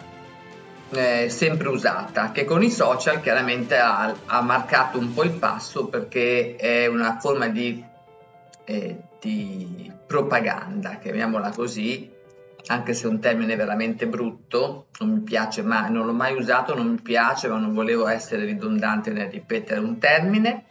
eh, 0.91 1.27
sempre 1.29 1.67
usata, 1.67 2.31
che 2.31 2.45
con 2.45 2.63
i 2.63 2.69
social 2.69 3.19
chiaramente 3.19 3.77
ha, 3.77 4.15
ha, 4.25 4.41
marcato 4.41 4.97
un 4.97 5.13
po' 5.13 5.23
il 5.23 5.31
passo 5.31 5.87
perché 5.87 6.55
è 6.55 6.87
una 6.87 7.17
forma 7.19 7.49
di, 7.49 7.83
eh, 8.63 8.97
di 9.19 9.91
propaganda, 10.07 10.99
chiamiamola 11.01 11.49
così, 11.49 12.09
anche 12.67 12.93
se 12.93 13.07
è 13.07 13.09
un 13.09 13.19
termine 13.19 13.57
veramente 13.57 14.07
brutto, 14.07 14.85
non 14.99 15.09
mi 15.09 15.19
piace 15.19 15.63
mai, 15.63 15.91
non 15.91 16.05
l'ho 16.05 16.13
mai 16.13 16.33
usato, 16.33 16.73
non 16.73 16.87
mi 16.87 17.01
piace, 17.01 17.49
ma 17.49 17.57
non 17.57 17.73
volevo 17.73 18.07
essere 18.07 18.45
ridondante 18.45 19.11
nel 19.11 19.29
ripetere 19.29 19.81
un 19.81 19.97
termine. 19.97 20.63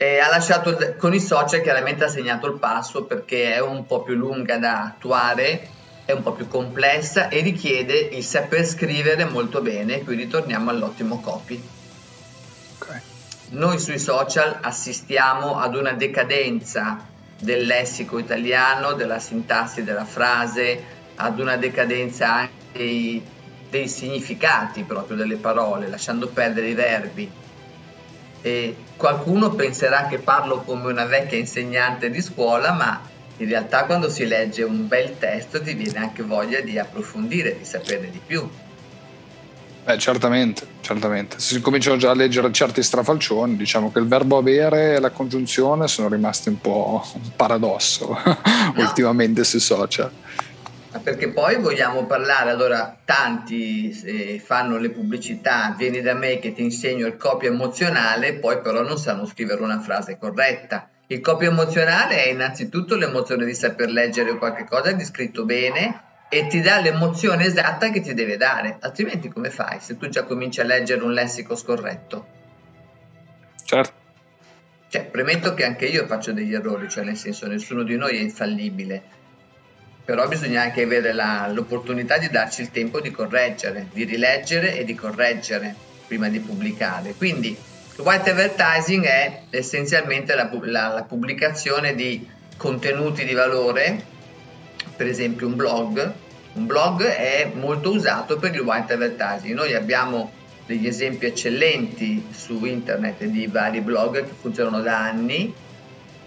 E 0.00 0.20
ha 0.20 0.28
lasciato 0.28 0.94
con 0.96 1.12
i 1.12 1.18
social 1.18 1.60
chiaramente 1.60 2.04
ha 2.04 2.08
segnato 2.08 2.46
il 2.46 2.56
passo 2.58 3.02
perché 3.02 3.54
è 3.54 3.60
un 3.60 3.84
po' 3.84 4.02
più 4.02 4.14
lunga 4.14 4.56
da 4.56 4.84
attuare, 4.84 5.68
è 6.04 6.12
un 6.12 6.22
po' 6.22 6.32
più 6.32 6.46
complessa 6.46 7.28
e 7.28 7.40
richiede 7.40 7.96
il 7.96 8.22
saper 8.22 8.64
scrivere 8.64 9.24
molto 9.24 9.60
bene, 9.60 10.04
qui 10.04 10.14
ritorniamo 10.14 10.70
all'ottimo 10.70 11.20
copy. 11.20 11.60
Okay. 12.78 13.00
Noi 13.50 13.80
sui 13.80 13.98
social 13.98 14.58
assistiamo 14.60 15.58
ad 15.58 15.74
una 15.74 15.92
decadenza 15.94 17.04
del 17.36 17.66
lessico 17.66 18.18
italiano, 18.18 18.92
della 18.92 19.18
sintassi 19.18 19.82
della 19.82 20.04
frase, 20.04 20.80
ad 21.16 21.40
una 21.40 21.56
decadenza 21.56 22.32
anche 22.32 22.52
dei, 22.72 23.20
dei 23.68 23.88
significati 23.88 24.84
proprio 24.84 25.16
delle 25.16 25.36
parole, 25.36 25.88
lasciando 25.88 26.28
perdere 26.28 26.68
i 26.68 26.74
verbi. 26.74 27.30
E 28.42 28.76
qualcuno 28.96 29.50
penserà 29.50 30.06
che 30.06 30.18
parlo 30.18 30.62
come 30.62 30.90
una 30.90 31.04
vecchia 31.04 31.38
insegnante 31.38 32.10
di 32.10 32.20
scuola, 32.20 32.72
ma 32.72 33.00
in 33.36 33.48
realtà 33.48 33.84
quando 33.84 34.08
si 34.08 34.26
legge 34.26 34.62
un 34.62 34.86
bel 34.88 35.18
testo 35.18 35.62
ti 35.62 35.74
viene 35.74 35.98
anche 35.98 36.22
voglia 36.22 36.60
di 36.60 36.78
approfondire, 36.78 37.56
di 37.58 37.64
saperne 37.64 38.10
di 38.10 38.20
più. 38.24 38.48
Beh, 39.88 39.96
certamente, 39.96 40.66
certamente. 40.82 41.38
Se 41.38 41.54
si 41.54 41.60
cominciano 41.62 41.96
già 41.96 42.10
a 42.10 42.14
leggere 42.14 42.52
certi 42.52 42.82
strafalcioni, 42.82 43.56
diciamo 43.56 43.90
che 43.90 43.98
il 43.98 44.06
verbo 44.06 44.36
avere 44.36 44.96
e 44.96 45.00
la 45.00 45.08
congiunzione 45.08 45.88
sono 45.88 46.08
rimasti 46.08 46.50
un 46.50 46.60
po' 46.60 47.02
un 47.14 47.30
paradosso 47.34 48.08
no. 48.22 48.38
ultimamente 48.76 49.44
sui 49.44 49.60
social. 49.60 50.10
Perché 51.02 51.28
poi 51.28 51.56
vogliamo 51.56 52.06
parlare, 52.06 52.50
allora 52.50 52.96
tanti 53.04 53.90
eh, 54.04 54.40
fanno 54.42 54.78
le 54.78 54.90
pubblicità, 54.90 55.74
vieni 55.76 56.00
da 56.00 56.14
me 56.14 56.38
che 56.38 56.54
ti 56.54 56.62
insegno 56.62 57.06
il 57.06 57.16
copio 57.16 57.50
emozionale, 57.50 58.34
poi 58.34 58.60
però 58.60 58.80
non 58.82 58.96
sanno 58.96 59.26
scrivere 59.26 59.62
una 59.62 59.80
frase 59.80 60.16
corretta. 60.16 60.88
Il 61.08 61.20
copio 61.20 61.50
emozionale 61.50 62.24
è 62.24 62.28
innanzitutto 62.28 62.96
l'emozione 62.96 63.44
di 63.44 63.54
saper 63.54 63.90
leggere 63.90 64.38
qualche 64.38 64.64
cosa 64.64 64.92
di 64.92 65.04
scritto 65.04 65.44
bene 65.44 66.02
e 66.30 66.46
ti 66.46 66.60
dà 66.60 66.80
l'emozione 66.80 67.46
esatta 67.46 67.90
che 67.90 68.00
ti 68.00 68.14
deve 68.14 68.36
dare, 68.36 68.76
altrimenti 68.80 69.28
come 69.28 69.50
fai 69.50 69.80
se 69.80 69.96
tu 69.96 70.08
già 70.08 70.24
cominci 70.24 70.60
a 70.60 70.64
leggere 70.64 71.02
un 71.02 71.12
lessico 71.12 71.54
scorretto? 71.54 72.26
Certo. 73.64 73.92
Cioè, 74.88 75.04
premetto 75.04 75.52
che 75.52 75.64
anche 75.64 75.84
io 75.84 76.06
faccio 76.06 76.32
degli 76.32 76.54
errori, 76.54 76.88
cioè 76.88 77.04
nel 77.04 77.16
senso 77.16 77.46
nessuno 77.46 77.82
di 77.82 77.96
noi 77.96 78.16
è 78.16 78.20
infallibile, 78.20 79.02
però 80.08 80.26
bisogna 80.26 80.62
anche 80.62 80.84
avere 80.84 81.12
la, 81.12 81.50
l'opportunità 81.52 82.16
di 82.16 82.30
darci 82.30 82.62
il 82.62 82.70
tempo 82.70 82.98
di 82.98 83.10
correggere, 83.10 83.88
di 83.92 84.04
rileggere 84.04 84.78
e 84.78 84.84
di 84.84 84.94
correggere 84.94 85.74
prima 86.06 86.30
di 86.30 86.40
pubblicare. 86.40 87.12
Quindi 87.12 87.48
il 87.48 88.00
white 88.02 88.30
advertising 88.30 89.04
è 89.04 89.42
essenzialmente 89.50 90.34
la, 90.34 90.48
la, 90.62 90.88
la 90.88 91.02
pubblicazione 91.02 91.94
di 91.94 92.26
contenuti 92.56 93.26
di 93.26 93.34
valore 93.34 94.02
per 94.96 95.06
esempio 95.06 95.46
un 95.46 95.56
blog, 95.56 96.12
un 96.54 96.64
blog 96.64 97.04
è 97.04 97.50
molto 97.52 97.90
usato 97.90 98.38
per 98.38 98.54
il 98.54 98.60
white 98.60 98.94
advertising. 98.94 99.54
Noi 99.54 99.74
abbiamo 99.74 100.32
degli 100.64 100.86
esempi 100.86 101.26
eccellenti 101.26 102.28
su 102.30 102.64
internet 102.64 103.24
di 103.24 103.46
vari 103.46 103.82
blog 103.82 104.24
che 104.24 104.32
funzionano 104.40 104.80
da 104.80 105.00
anni 105.00 105.52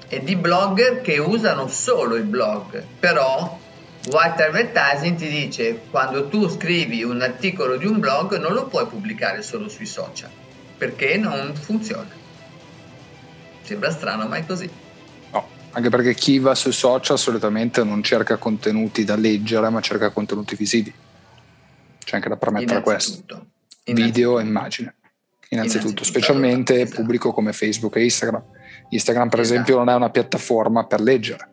e 0.07 0.23
di 0.23 0.35
blogger 0.35 1.01
che 1.01 1.17
usano 1.17 1.67
solo 1.67 2.13
il 2.13 2.25
blog, 2.25 2.83
però 2.99 3.60
White 4.09 4.43
Advertising 4.43 5.15
ti 5.17 5.29
dice 5.29 5.81
quando 5.89 6.27
tu 6.27 6.49
scrivi 6.49 7.03
un 7.03 7.21
articolo 7.21 7.77
di 7.77 7.85
un 7.85 7.99
blog 7.99 8.39
non 8.39 8.53
lo 8.53 8.65
puoi 8.65 8.87
pubblicare 8.87 9.41
solo 9.41 9.69
sui 9.69 9.85
social 9.85 10.29
perché 10.77 11.17
non 11.17 11.53
funziona. 11.53 12.09
Sembra 13.61 13.91
strano, 13.91 14.27
ma 14.27 14.37
è 14.37 14.45
così 14.45 14.69
anche 15.73 15.89
perché 15.89 16.13
chi 16.13 16.39
va 16.39 16.53
sui 16.53 16.73
social 16.73 17.17
solitamente 17.17 17.83
non 17.83 18.03
cerca 18.03 18.37
contenuti 18.37 19.03
da 19.03 19.15
leggere, 19.15 19.69
ma 19.69 19.79
cerca 19.79 20.09
contenuti 20.09 20.55
visivi. 20.55 20.93
C'è 22.03 22.15
anche 22.15 22.29
da 22.29 22.35
permettere 22.35 22.81
questo. 22.81 23.45
Video 23.85 24.39
e 24.39 24.43
immagine. 24.43 24.95
Innanzitutto, 25.49 25.87
Innanzitutto 25.87 26.03
specialmente 26.03 26.73
allora, 26.73 26.87
esatto. 26.87 27.01
pubblico 27.01 27.31
come 27.31 27.53
Facebook 27.53 27.95
e 27.95 28.03
Instagram. 28.03 28.43
Instagram, 28.89 29.29
per 29.29 29.39
esatto. 29.39 29.53
esempio, 29.53 29.77
non 29.77 29.89
è 29.89 29.95
una 29.95 30.09
piattaforma 30.09 30.85
per 30.85 31.01
leggere. 31.01 31.49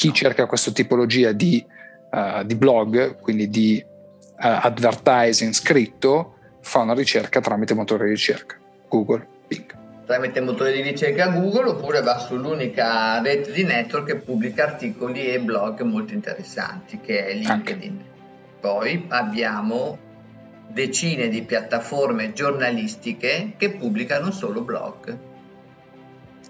Chi 0.00 0.14
cerca 0.14 0.46
questa 0.46 0.70
tipologia 0.70 1.32
di, 1.32 1.62
uh, 2.10 2.42
di 2.42 2.54
blog, 2.54 3.20
quindi 3.20 3.50
di 3.50 3.84
uh, 3.84 4.34
advertising 4.38 5.52
scritto, 5.52 6.36
fa 6.62 6.78
una 6.78 6.94
ricerca 6.94 7.42
tramite 7.42 7.74
motore 7.74 8.04
di 8.06 8.12
ricerca, 8.12 8.56
Google, 8.88 9.26
Bing 9.46 9.76
tramite 10.06 10.40
motore 10.40 10.72
di 10.72 10.80
ricerca 10.80 11.28
Google 11.28 11.68
oppure 11.68 12.00
va 12.00 12.16
sull'unica 12.18 13.20
rete 13.20 13.52
di 13.52 13.62
network 13.62 14.06
che 14.06 14.16
pubblica 14.16 14.64
articoli 14.64 15.26
e 15.26 15.38
blog 15.38 15.82
molto 15.82 16.14
interessanti 16.14 16.98
che 16.98 17.26
è 17.26 17.34
LinkedIn. 17.34 18.04
Poi 18.58 19.04
abbiamo 19.08 19.98
decine 20.66 21.28
di 21.28 21.42
piattaforme 21.42 22.32
giornalistiche 22.32 23.52
che 23.58 23.72
pubblicano 23.72 24.30
solo 24.30 24.62
blog. 24.62 25.18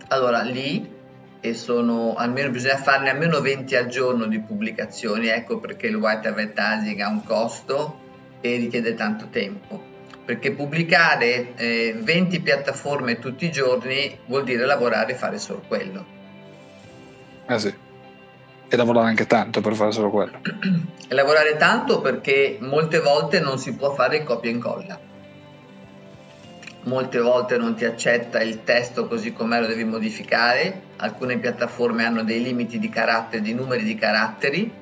Allora 0.07 0.43
lì 0.43 0.99
e 1.41 1.55
sono 1.55 2.15
almeno 2.15 2.51
bisogna 2.51 2.77
farne 2.77 3.11
almeno 3.11 3.41
20 3.41 3.75
al 3.77 3.87
giorno 3.87 4.27
di 4.27 4.41
pubblicazioni, 4.41 5.29
ecco 5.29 5.59
perché 5.59 5.87
il 5.87 5.97
white 5.97 6.29
advertising 6.29 7.01
ha 7.01 7.09
un 7.09 7.25
costo 7.25 7.99
e 8.41 8.57
richiede 8.57 8.95
tanto 8.95 9.29
tempo 9.31 9.91
perché 10.31 10.53
pubblicare 10.53 11.55
eh, 11.57 11.97
20 11.99 12.41
piattaforme 12.41 13.19
tutti 13.19 13.47
i 13.47 13.51
giorni 13.51 14.17
vuol 14.27 14.45
dire 14.45 14.65
lavorare 14.65 15.13
e 15.13 15.17
fare 15.17 15.39
solo 15.39 15.61
quello. 15.67 16.05
Eh 17.49 17.59
sì, 17.59 17.75
e 18.69 18.77
lavorare 18.77 19.09
anche 19.09 19.27
tanto 19.27 19.61
per 19.61 19.75
fare 19.75 19.91
solo 19.91 20.11
quello. 20.11 20.41
e 21.09 21.13
lavorare 21.15 21.57
tanto 21.57 22.01
perché 22.01 22.59
molte 22.61 23.01
volte 23.01 23.41
non 23.41 23.59
si 23.59 23.75
può 23.75 23.93
fare 23.93 24.23
copia 24.23 24.51
e 24.51 24.53
incolla. 24.53 25.10
Molte 26.83 27.19
volte 27.21 27.59
non 27.59 27.75
ti 27.75 27.85
accetta 27.85 28.41
il 28.41 28.65
testo 28.65 29.07
così 29.07 29.35
com'è, 29.35 29.61
lo 29.61 29.67
devi 29.67 29.85
modificare. 29.85 30.83
Alcune 30.97 31.39
piattaforme 31.39 32.07
hanno 32.07 32.23
dei 32.23 32.43
limiti 32.43 32.79
di 32.79 32.89
carattere, 32.89 33.43
di 33.43 33.53
numeri 33.53 33.85
di 33.85 33.95
caratteri. 33.95 34.73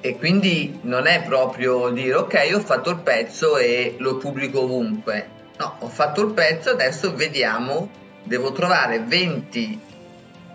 E 0.00 0.16
quindi 0.18 0.80
non 0.82 1.06
è 1.06 1.22
proprio 1.22 1.90
dire 1.90 2.14
ok 2.14 2.50
ho 2.54 2.60
fatto 2.60 2.90
il 2.90 2.98
pezzo 2.98 3.56
e 3.56 3.94
lo 3.98 4.16
pubblico 4.16 4.62
ovunque. 4.62 5.28
No 5.58 5.76
ho 5.78 5.88
fatto 5.88 6.22
il 6.22 6.32
pezzo 6.32 6.70
adesso 6.70 7.14
vediamo. 7.14 7.88
Devo 8.24 8.50
trovare 8.50 8.98
20 8.98 9.80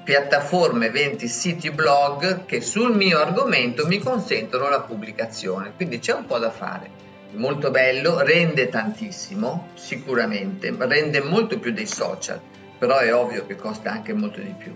piattaforme 0.04 0.90
20 0.90 1.28
siti 1.28 1.72
blog 1.72 2.46
che 2.46 2.60
sul 2.60 2.94
mio 2.94 3.20
argomento 3.20 3.88
mi 3.88 4.00
consentono 4.00 4.68
la 4.68 4.82
pubblicazione. 4.82 5.72
Quindi 5.76 6.00
c'è 6.00 6.14
un 6.14 6.26
po' 6.26 6.40
da 6.40 6.52
fare 6.52 7.11
molto 7.34 7.72
bello 7.72 8.22
rende 8.22 8.70
tantissimo 8.70 9.70
sicuramente 9.74 10.74
rende 10.78 11.22
molto 11.22 11.60
più 11.60 11.72
dei 11.72 11.86
social 11.86 12.40
però 12.78 12.98
è 12.98 13.14
ovvio 13.14 13.46
che 13.46 13.56
costa 13.56 13.92
anche 13.92 14.14
molto 14.14 14.40
di 14.40 14.54
più 14.58 14.74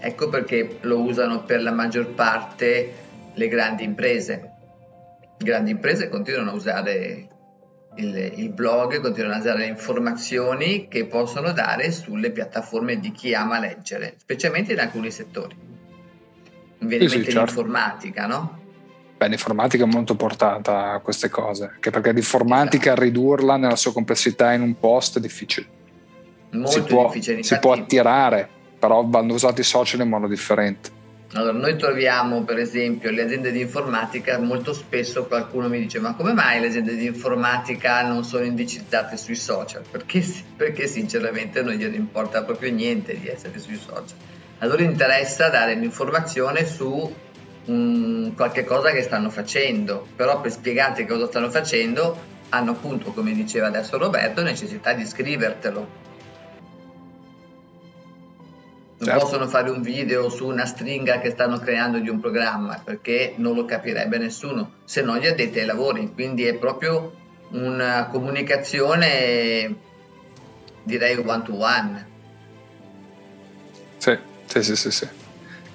ecco 0.00 0.28
perché 0.28 0.78
lo 0.82 1.00
usano 1.00 1.44
per 1.44 1.62
la 1.62 1.72
maggior 1.72 2.08
parte 2.08 3.06
le 3.38 3.48
grandi 3.48 3.84
imprese. 3.84 4.52
Le 5.38 5.44
grandi 5.44 5.70
imprese 5.70 6.08
continuano 6.08 6.50
a 6.50 6.54
usare 6.54 7.28
il, 7.96 8.32
il, 8.36 8.50
blog, 8.50 9.00
continuano 9.00 9.36
a 9.36 9.38
usare 9.38 9.58
le 9.60 9.66
informazioni 9.66 10.88
che 10.88 11.06
possono 11.06 11.52
dare 11.52 11.90
sulle 11.92 12.32
piattaforme 12.32 12.98
di 12.98 13.12
chi 13.12 13.32
ama 13.34 13.60
leggere, 13.60 14.14
specialmente 14.18 14.72
in 14.72 14.80
alcuni 14.80 15.10
settori. 15.10 15.56
Mi 16.80 16.86
viene 16.86 17.04
in 17.04 17.10
mente 17.10 17.30
certo. 17.30 17.38
l'informatica, 17.38 18.26
no? 18.26 18.66
Beh, 19.18 19.26
l'informatica 19.26 19.82
è 19.82 19.86
molto 19.88 20.14
portata 20.14 20.92
a 20.92 21.00
queste 21.00 21.28
cose, 21.28 21.72
anche 21.74 21.90
perché 21.90 22.12
l'informatica 22.12 22.94
ridurla 22.94 23.56
nella 23.56 23.74
sua 23.74 23.92
complessità 23.92 24.52
in 24.52 24.62
un 24.62 24.78
post 24.78 25.18
è 25.18 25.20
difficile. 25.20 25.66
Molto 26.50 26.70
si 26.70 26.82
può, 26.82 27.06
difficile. 27.06 27.42
si 27.42 27.58
può 27.58 27.72
attirare, 27.72 28.48
però 28.78 29.04
vanno 29.04 29.34
usati 29.34 29.62
i 29.62 29.64
social 29.64 30.00
in 30.02 30.08
modo 30.08 30.28
differente. 30.28 30.90
Allora, 31.32 31.58
noi 31.58 31.76
troviamo 31.76 32.44
per 32.44 32.58
esempio 32.58 33.10
le 33.10 33.22
aziende 33.22 33.50
di 33.50 33.60
informatica, 33.60 34.38
molto 34.38 34.72
spesso 34.72 35.26
qualcuno 35.26 35.68
mi 35.68 35.80
dice 35.80 35.98
ma 35.98 36.14
come 36.14 36.32
mai 36.32 36.60
le 36.60 36.68
aziende 36.68 36.94
di 36.94 37.06
informatica 37.06 38.06
non 38.06 38.22
sono 38.22 38.44
indicizzate 38.44 39.16
sui 39.16 39.34
social? 39.34 39.82
Perché, 39.90 40.24
perché 40.56 40.86
sinceramente 40.86 41.60
non 41.60 41.74
gliene 41.74 41.96
importa 41.96 42.44
proprio 42.44 42.70
niente 42.70 43.18
di 43.18 43.26
essere 43.26 43.58
sui 43.58 43.76
social. 43.76 44.16
A 44.60 44.66
loro 44.66 44.82
interessa 44.82 45.50
dare 45.50 45.74
l'informazione 45.74 46.64
su 46.64 47.12
qualche 48.34 48.64
cosa 48.64 48.90
che 48.90 49.02
stanno 49.02 49.30
facendo, 49.30 50.06
però 50.16 50.40
per 50.40 50.50
spiegarti 50.50 51.04
cosa 51.04 51.26
stanno 51.26 51.50
facendo 51.50 52.36
hanno 52.50 52.70
appunto, 52.70 53.12
come 53.12 53.32
diceva 53.32 53.66
adesso 53.66 53.98
Roberto, 53.98 54.42
necessità 54.42 54.94
di 54.94 55.04
scrivertelo 55.04 56.06
non 58.98 59.08
certo. 59.08 59.24
possono 59.24 59.46
fare 59.46 59.70
un 59.70 59.80
video 59.80 60.28
su 60.28 60.46
una 60.46 60.66
stringa 60.66 61.20
che 61.20 61.30
stanno 61.30 61.58
creando 61.58 61.98
di 61.98 62.08
un 62.08 62.18
programma 62.18 62.80
perché 62.84 63.34
non 63.36 63.54
lo 63.54 63.64
capirebbe 63.64 64.18
nessuno 64.18 64.72
se 64.84 65.02
non 65.02 65.18
gli 65.18 65.26
addetti 65.26 65.60
ai 65.60 65.66
lavori 65.66 66.12
quindi 66.12 66.44
è 66.44 66.54
proprio 66.54 67.12
una 67.50 68.08
comunicazione 68.10 69.76
direi 70.82 71.16
one 71.16 71.42
to 71.44 71.54
one 71.56 72.06
sì 73.98 74.18
sì 74.46 74.62
sì 74.62 74.76
sì, 74.76 74.90
sì. 74.90 75.08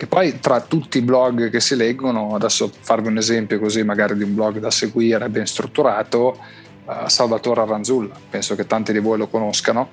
Che 0.03 0.07
poi 0.07 0.39
tra 0.41 0.59
tutti 0.59 0.97
i 0.97 1.01
blog 1.01 1.49
che 1.49 1.61
si 1.61 1.77
leggono 1.77 2.35
adesso 2.35 2.69
farvi 2.81 3.07
un 3.07 3.17
esempio 3.17 3.57
così 3.57 3.83
magari 3.83 4.17
di 4.17 4.23
un 4.23 4.35
blog 4.35 4.59
da 4.59 4.69
seguire 4.69 5.29
ben 5.29 5.47
strutturato 5.47 6.37
uh, 6.83 7.07
Salvatore 7.07 7.61
Arranzulla 7.61 8.13
penso 8.29 8.55
che 8.55 8.67
tanti 8.67 8.91
di 8.91 8.99
voi 8.99 9.17
lo 9.17 9.27
conoscano 9.27 9.89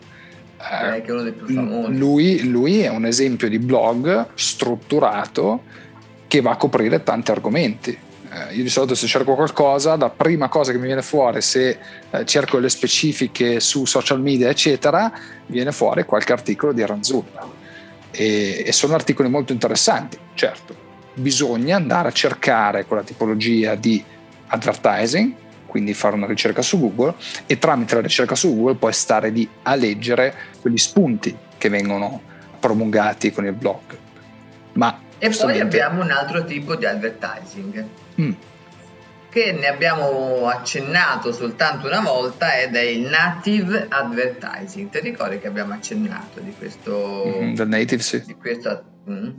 eh, 0.58 1.00
che 1.02 1.06
è 1.06 1.12
uno 1.12 1.22
dei 1.22 1.32
più 1.32 1.54
famosi. 1.54 1.96
Lui, 1.96 2.48
lui, 2.50 2.80
è 2.80 2.90
un 2.90 3.06
esempio 3.06 3.48
di 3.48 3.58
blog 3.58 4.26
strutturato 4.34 5.62
che 6.26 6.42
va 6.42 6.50
a 6.50 6.56
coprire 6.56 7.02
tanti 7.02 7.30
argomenti. 7.30 7.96
Eh, 8.30 8.54
io 8.56 8.62
di 8.62 8.68
solito 8.68 8.94
se 8.94 9.06
cerco 9.06 9.34
qualcosa, 9.34 9.96
la 9.96 10.10
prima 10.10 10.50
cosa 10.50 10.72
che 10.72 10.78
mi 10.78 10.84
viene 10.84 11.00
fuori, 11.00 11.40
se 11.40 11.78
eh, 12.10 12.26
cerco 12.26 12.58
le 12.58 12.68
specifiche 12.68 13.58
su 13.58 13.86
social 13.86 14.20
media, 14.20 14.50
eccetera, 14.50 15.10
viene 15.46 15.72
fuori 15.72 16.04
qualche 16.04 16.32
articolo 16.34 16.72
di 16.72 16.84
Ranzulla. 16.84 17.59
E, 18.10 18.64
e 18.66 18.72
sono 18.72 18.94
articoli 18.94 19.28
molto 19.28 19.52
interessanti, 19.52 20.18
certo. 20.34 20.88
Bisogna 21.14 21.76
andare 21.76 22.08
a 22.08 22.12
cercare 22.12 22.84
quella 22.84 23.02
tipologia 23.02 23.74
di 23.74 24.02
advertising 24.46 25.34
quindi 25.70 25.94
fare 25.94 26.16
una 26.16 26.26
ricerca 26.26 26.62
su 26.62 26.80
Google 26.80 27.14
e 27.46 27.56
tramite 27.56 27.94
la 27.94 28.00
ricerca 28.00 28.34
su 28.34 28.52
Google 28.52 28.74
poi 28.74 28.92
stare 28.92 29.30
lì 29.30 29.48
a 29.62 29.76
leggere 29.76 30.34
quegli 30.60 30.76
spunti 30.76 31.34
che 31.56 31.68
vengono 31.68 32.20
promulgati 32.58 33.30
con 33.30 33.46
il 33.46 33.52
blog. 33.52 33.96
Ma 34.72 34.98
e 35.22 35.30
poi 35.30 35.60
abbiamo 35.60 36.02
un 36.02 36.10
altro 36.10 36.44
tipo 36.44 36.74
di 36.74 36.86
advertising 36.86 37.84
mm. 38.20 38.32
Che 39.30 39.52
ne 39.52 39.68
abbiamo 39.68 40.48
accennato 40.48 41.32
soltanto 41.32 41.86
una 41.86 42.00
volta 42.00 42.58
ed 42.58 42.74
è 42.74 42.80
il 42.80 43.08
native 43.08 43.86
advertising. 43.88 44.90
Ti 44.90 45.00
ricordi 45.00 45.38
che 45.38 45.46
abbiamo 45.46 45.72
accennato 45.72 46.40
di 46.40 46.52
questo? 46.52 47.38
Mm, 47.40 47.54
del 47.54 47.68
native, 47.68 48.02
sì. 48.02 48.22
Di 48.26 48.34
questa, 48.34 48.82
mm, 49.08 49.30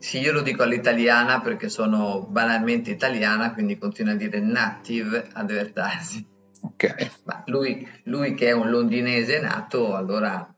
sì, 0.00 0.18
io 0.18 0.32
lo 0.32 0.42
dico 0.42 0.64
all'italiana 0.64 1.40
perché 1.40 1.68
sono 1.68 2.26
banalmente 2.28 2.90
italiana, 2.90 3.52
quindi 3.52 3.78
continuo 3.78 4.12
a 4.12 4.16
dire 4.16 4.40
native 4.40 5.28
advertising. 5.32 6.24
Ok. 6.62 7.10
Ma 7.24 7.44
lui, 7.46 7.88
lui 8.04 8.34
che 8.34 8.48
è 8.48 8.52
un 8.52 8.70
londinese 8.70 9.40
nato, 9.40 9.94
allora 9.94 10.52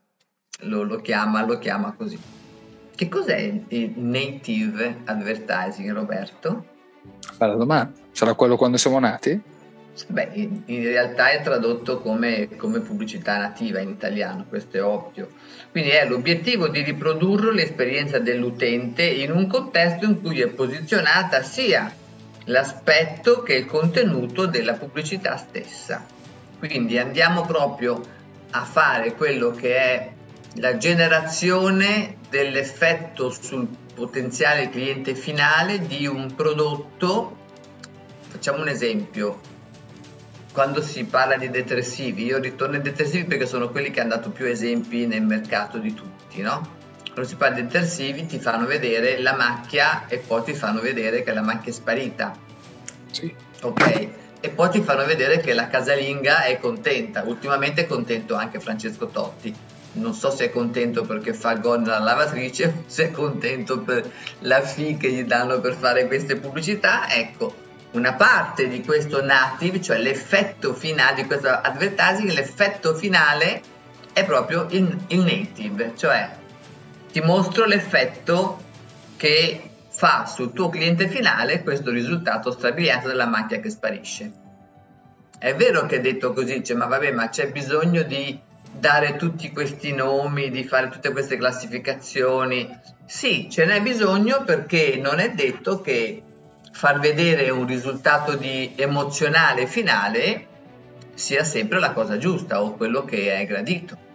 lo, 0.61 0.83
lo, 0.85 0.96
chiama, 1.00 1.44
lo 1.44 1.59
chiama 1.59 1.92
così. 1.92 2.18
Che 2.94 3.09
cos'è 3.09 3.62
il 3.68 3.92
native 3.98 5.02
advertising, 5.05 5.92
Roberto? 5.92 6.78
Bella 7.36 7.54
domanda. 7.54 7.92
Sarà 8.12 8.34
quello 8.34 8.56
quando 8.56 8.76
siamo 8.76 8.98
nati? 8.98 9.40
Beh, 10.06 10.30
in, 10.66 10.82
realtà 10.84 11.30
è 11.30 11.42
tradotto 11.42 12.00
come, 12.00 12.48
come, 12.56 12.80
pubblicità 12.80 13.38
nativa 13.38 13.80
in 13.80 13.90
italiano, 13.90 14.46
questo 14.48 14.76
è 14.76 14.82
ovvio. 14.82 15.30
Quindi 15.70 15.90
è 15.90 16.06
l'obiettivo 16.06 16.68
di 16.68 16.82
riprodurre 16.82 17.52
l'esperienza 17.52 18.18
dell'utente 18.18 19.02
in 19.02 19.30
un 19.30 19.46
contesto 19.46 20.06
in 20.06 20.20
cui 20.20 20.40
è 20.40 20.48
posizionata 20.48 21.42
sia 21.42 21.92
l'aspetto 22.44 23.42
che 23.42 23.54
il 23.54 23.66
contenuto 23.66 24.46
della 24.46 24.74
pubblicità 24.74 25.36
stessa. 25.36 26.04
Quindi 26.58 26.98
andiamo 26.98 27.42
proprio 27.42 28.00
a 28.50 28.64
fare 28.64 29.14
quello 29.14 29.50
che 29.50 29.76
è 29.76 30.10
la 30.54 30.76
generazione 30.76 32.16
dell'effetto 32.28 33.30
sul 33.30 33.68
potenziale 33.94 34.68
cliente 34.68 35.14
finale 35.14 35.86
di 35.86 36.06
un 36.06 36.34
prodotto. 36.34 37.36
Facciamo 38.28 38.60
un 38.60 38.68
esempio, 38.68 39.40
quando 40.52 40.82
si 40.82 41.04
parla 41.04 41.36
di 41.36 41.50
detersivi, 41.50 42.24
io 42.24 42.38
ritorno 42.38 42.76
ai 42.76 42.82
detersivi 42.82 43.24
perché 43.24 43.46
sono 43.46 43.70
quelli 43.70 43.90
che 43.90 44.00
hanno 44.00 44.10
dato 44.10 44.30
più 44.30 44.46
esempi 44.46 45.06
nel 45.06 45.22
mercato 45.22 45.78
di 45.78 45.94
tutti, 45.94 46.40
no? 46.40 46.78
Quando 47.12 47.28
si 47.28 47.36
parla 47.36 47.56
di 47.56 47.62
detersivi 47.62 48.26
ti 48.26 48.38
fanno 48.38 48.66
vedere 48.66 49.20
la 49.20 49.34
macchia 49.34 50.06
e 50.06 50.18
poi 50.18 50.42
ti 50.44 50.54
fanno 50.54 50.80
vedere 50.80 51.22
che 51.22 51.32
la 51.32 51.42
macchia 51.42 51.70
è 51.70 51.74
sparita. 51.74 52.36
Sì. 53.10 53.34
Ok? 53.62 54.08
E 54.40 54.48
poi 54.48 54.70
ti 54.70 54.80
fanno 54.80 55.04
vedere 55.04 55.38
che 55.40 55.52
la 55.52 55.68
casalinga 55.68 56.44
è 56.44 56.58
contenta. 56.58 57.24
Ultimamente 57.24 57.82
è 57.82 57.86
contento 57.86 58.36
anche 58.36 58.58
Francesco 58.60 59.08
Totti. 59.08 59.54
Non 59.92 60.14
so 60.14 60.31
se 60.31 60.46
è 60.46 60.50
contento 60.50 61.03
perché 61.03 61.35
fa 61.35 61.53
il 61.53 61.61
gol 61.61 61.81
nella 61.81 61.98
lavatrice 61.98 62.85
se 62.87 63.09
è 63.09 63.11
contento 63.11 63.81
per 63.81 64.09
la 64.40 64.61
fee 64.62 64.96
che 64.96 65.11
gli 65.11 65.24
danno 65.24 65.61
per 65.61 65.74
fare 65.74 66.07
queste 66.07 66.37
pubblicità. 66.37 67.11
Ecco, 67.11 67.55
una 67.92 68.14
parte 68.14 68.68
di 68.68 68.85
questo 68.85 69.22
native, 69.22 69.81
cioè 69.81 69.98
l'effetto 69.98 70.74
finale 70.74 71.22
di 71.22 71.24
questo 71.26 71.48
advertising, 71.48 72.31
l'effetto 72.31 72.94
finale 72.94 73.62
è 74.12 74.24
proprio 74.24 74.66
il, 74.70 74.96
il 75.09 75.20
native, 75.20 75.92
cioè 75.96 76.31
ti 77.11 77.20
mostro 77.20 77.64
l'effetto 77.64 78.62
che 79.16 79.70
fa 79.88 80.24
sul 80.24 80.53
tuo 80.53 80.68
cliente 80.68 81.09
finale 81.09 81.62
questo 81.62 81.90
risultato 81.90 82.53
strabiliato 82.53 83.09
della 83.09 83.26
macchia 83.26 83.59
che 83.59 83.70
sparisce. 83.70 84.33
È 85.37 85.55
vero 85.55 85.87
che 85.87 86.00
detto 86.00 86.33
così, 86.33 86.59
dice, 86.59 86.74
ma 86.74 86.87
vabbè, 86.87 87.11
ma 87.12 87.29
c'è 87.29 87.50
bisogno 87.50 88.03
di 88.03 88.38
dare 88.81 89.16
tutti 89.16 89.53
questi 89.53 89.93
nomi, 89.93 90.51
di 90.51 90.64
fare 90.64 90.88
tutte 90.88 91.12
queste 91.12 91.37
classificazioni. 91.37 92.69
Sì, 93.05 93.49
ce 93.51 93.66
n'è 93.66 93.81
bisogno 93.83 94.43
perché 94.45 94.99
non 95.01 95.21
è 95.21 95.33
detto 95.33 95.81
che 95.81 96.23
far 96.73 96.99
vedere 96.99 97.51
un 97.51 97.66
risultato 97.66 98.35
di 98.37 98.73
emozionale 98.77 99.66
finale 99.66 100.47
sia 101.14 101.45
sempre 101.45 101.79
la 101.79 101.93
cosa 101.93 102.16
giusta 102.16 102.62
o 102.62 102.75
quello 102.75 103.05
che 103.05 103.37
è 103.38 103.47
gradito. 103.47 104.09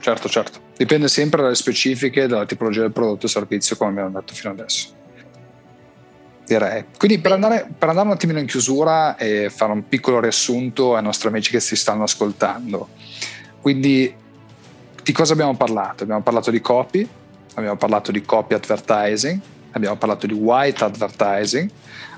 Certo, 0.00 0.28
certo. 0.30 0.60
Dipende 0.76 1.08
sempre 1.08 1.42
dalle 1.42 1.54
specifiche, 1.54 2.26
dalla 2.26 2.46
tipologia 2.46 2.80
del 2.80 2.92
prodotto 2.92 3.26
o 3.26 3.28
servizio, 3.28 3.76
come 3.76 3.90
abbiamo 3.90 4.18
detto 4.18 4.32
fino 4.32 4.52
adesso. 4.52 4.96
Direi. 6.46 6.86
Quindi 6.96 7.20
per 7.20 7.32
andare, 7.32 7.68
per 7.78 7.90
andare 7.90 8.08
un 8.08 8.14
attimino 8.14 8.38
in 8.38 8.46
chiusura 8.46 9.16
e 9.16 9.50
fare 9.50 9.72
un 9.72 9.86
piccolo 9.86 10.20
riassunto 10.20 10.96
ai 10.96 11.02
nostri 11.02 11.28
amici 11.28 11.50
che 11.50 11.60
si 11.60 11.76
stanno 11.76 12.04
ascoltando. 12.04 12.88
Quindi 13.60 14.14
di 15.02 15.12
cosa 15.12 15.32
abbiamo 15.32 15.56
parlato? 15.56 16.02
Abbiamo 16.02 16.22
parlato 16.22 16.50
di 16.50 16.60
copy, 16.60 17.06
abbiamo 17.54 17.76
parlato 17.76 18.12
di 18.12 18.22
copy 18.22 18.54
advertising, 18.54 19.40
abbiamo 19.72 19.96
parlato 19.96 20.26
di 20.26 20.34
white 20.34 20.84
advertising, 20.84 21.70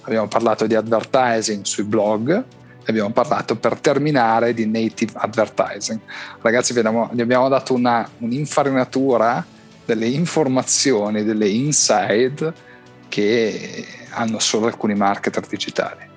abbiamo 0.02 0.28
parlato 0.28 0.66
di 0.66 0.74
advertising 0.74 1.64
sui 1.64 1.84
blog, 1.84 2.44
abbiamo 2.86 3.10
parlato 3.10 3.56
per 3.56 3.78
terminare 3.78 4.54
di 4.54 4.66
native 4.66 5.12
advertising. 5.14 6.00
Ragazzi, 6.40 6.72
vi 6.72 6.80
abbiamo, 6.80 7.10
abbiamo 7.10 7.48
dato 7.48 7.74
una, 7.74 8.08
un'infarinatura 8.18 9.44
delle 9.84 10.06
informazioni, 10.06 11.24
delle 11.24 11.48
inside 11.48 12.70
che 13.08 13.86
hanno 14.10 14.38
solo 14.38 14.66
alcuni 14.66 14.94
marketer 14.94 15.46
digitali 15.46 16.08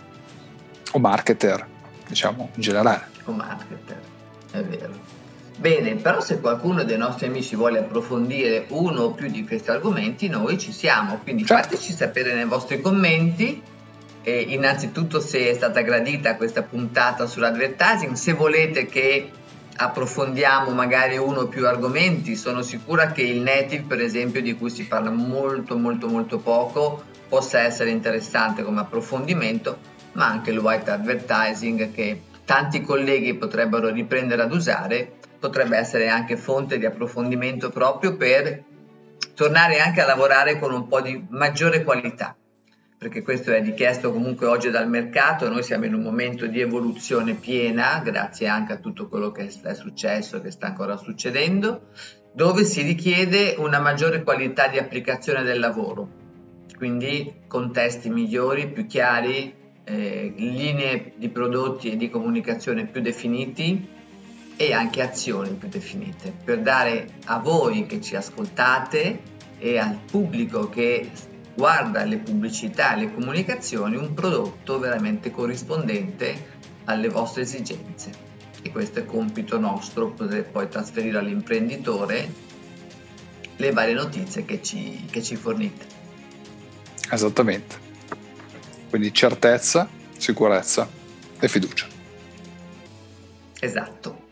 o 0.92 1.00
marketer, 1.00 1.66
diciamo 2.08 2.50
in 2.54 2.62
generale. 2.62 3.08
O 3.26 3.32
marketer, 3.32 4.02
è 4.52 4.62
vero. 4.64 5.15
Bene, 5.58 5.96
però 5.96 6.20
se 6.20 6.42
qualcuno 6.42 6.84
dei 6.84 6.98
nostri 6.98 7.28
amici 7.28 7.56
vuole 7.56 7.80
approfondire 7.80 8.66
uno 8.70 9.04
o 9.04 9.12
più 9.12 9.30
di 9.30 9.46
questi 9.46 9.72
argomenti, 9.72 10.28
noi 10.28 10.58
ci 10.58 10.74
siamo, 10.74 11.20
quindi 11.24 11.46
certo. 11.46 11.70
fateci 11.70 11.94
sapere 11.94 12.34
nei 12.34 12.46
vostri 12.46 12.82
commenti. 12.82 13.62
Eh, 14.22 14.46
innanzitutto 14.50 15.20
se 15.20 15.50
è 15.50 15.54
stata 15.54 15.82
gradita 15.82 16.36
questa 16.36 16.64
puntata 16.64 17.26
sull'advertising, 17.26 18.14
se 18.14 18.34
volete 18.34 18.88
che 18.88 19.30
approfondiamo 19.78 20.72
magari 20.72 21.18
uno 21.18 21.42
o 21.42 21.48
più 21.48 21.68
argomenti, 21.68 22.36
sono 22.36 22.62
sicura 22.62 23.12
che 23.12 23.22
il 23.22 23.42
native, 23.42 23.84
per 23.88 24.02
esempio, 24.02 24.42
di 24.42 24.56
cui 24.56 24.70
si 24.70 24.86
parla 24.86 25.12
molto 25.12 25.78
molto 25.78 26.08
molto 26.08 26.40
poco, 26.40 27.04
possa 27.30 27.60
essere 27.60 27.92
interessante 27.92 28.64
come 28.64 28.82
approfondimento, 28.82 29.78
ma 30.14 30.28
anche 30.28 30.52
il 30.52 30.58
white 30.58 30.92
advertising 30.92 31.94
che 31.94 32.22
tanti 32.44 32.82
colleghi 32.82 33.36
potrebbero 33.36 33.90
riprendere 33.90 34.42
ad 34.42 34.52
usare 34.52 35.14
potrebbe 35.46 35.78
essere 35.78 36.08
anche 36.08 36.38
fonte 36.38 36.80
di 36.80 36.86
approfondimento 36.86 37.70
proprio 37.70 38.18
per 38.18 38.64
tornare 39.36 39.80
anche 39.80 40.02
a 40.02 40.06
lavorare 40.06 40.58
con 40.58 40.74
un 40.74 40.88
po' 40.88 41.02
di 41.02 41.24
maggiore 41.30 41.84
qualità, 41.84 42.36
perché 42.98 43.22
questo 43.22 43.52
è 43.52 43.62
richiesto 43.62 44.12
comunque 44.12 44.48
oggi 44.48 44.72
dal 44.72 44.90
mercato, 44.90 45.48
noi 45.48 45.62
siamo 45.62 45.86
in 45.86 45.94
un 45.94 46.02
momento 46.02 46.48
di 46.48 46.62
evoluzione 46.62 47.36
piena, 47.36 48.02
grazie 48.04 48.48
anche 48.48 48.74
a 48.74 48.78
tutto 48.78 49.08
quello 49.08 49.32
che 49.32 49.52
è 49.62 49.74
successo, 49.74 50.42
che 50.42 50.50
sta 50.50 50.68
ancora 50.68 50.98
succedendo, 50.98 51.90
dove 52.34 52.64
si 52.64 52.82
richiede 52.82 53.56
una 53.60 53.80
maggiore 53.80 54.24
qualità 54.24 54.68
di 54.68 54.80
applicazione 54.80 55.44
del 55.44 55.60
lavoro, 55.60 56.10
quindi 56.76 57.42
contesti 57.48 58.10
migliori, 58.10 58.68
più 58.72 58.88
chiari, 58.88 59.54
eh, 59.84 60.34
linee 60.36 61.14
di 61.18 61.30
prodotti 61.30 61.92
e 61.92 61.98
di 61.98 62.10
comunicazione 62.10 62.88
più 62.88 63.02
definiti 63.02 63.94
e 64.58 64.74
anche 64.74 65.02
azioni 65.02 65.52
più 65.52 65.68
definite, 65.68 66.34
per 66.44 66.62
dare 66.62 67.16
a 67.26 67.40
voi 67.40 67.86
che 67.86 68.02
ci 68.02 68.16
ascoltate 68.16 69.34
e 69.58 69.78
al 69.78 69.98
pubblico 70.10 70.70
che 70.70 71.10
guarda 71.54 72.04
le 72.04 72.18
pubblicità 72.18 72.96
e 72.96 73.00
le 73.00 73.14
comunicazioni 73.14 73.96
un 73.96 74.14
prodotto 74.14 74.80
veramente 74.80 75.32
corrispondente 75.32 76.54
alle 76.86 77.10
vostre 77.10 77.44
esigenze. 77.44 78.24
E 78.62 78.72
questo 78.72 79.00
è 79.00 79.06
compito 79.06 79.60
nostro, 79.60 80.10
poter 80.10 80.46
poi 80.46 80.68
trasferire 80.70 81.18
all'imprenditore 81.18 82.44
le 83.58 83.72
varie 83.72 83.94
notizie 83.94 84.44
che 84.44 84.62
ci, 84.62 85.06
che 85.10 85.22
ci 85.22 85.36
fornite. 85.36 85.86
Esattamente. 87.10 87.84
Quindi 88.90 89.14
certezza, 89.14 89.88
sicurezza 90.18 90.88
e 91.40 91.48
fiducia. 91.48 91.88
Esatto. 93.60 94.25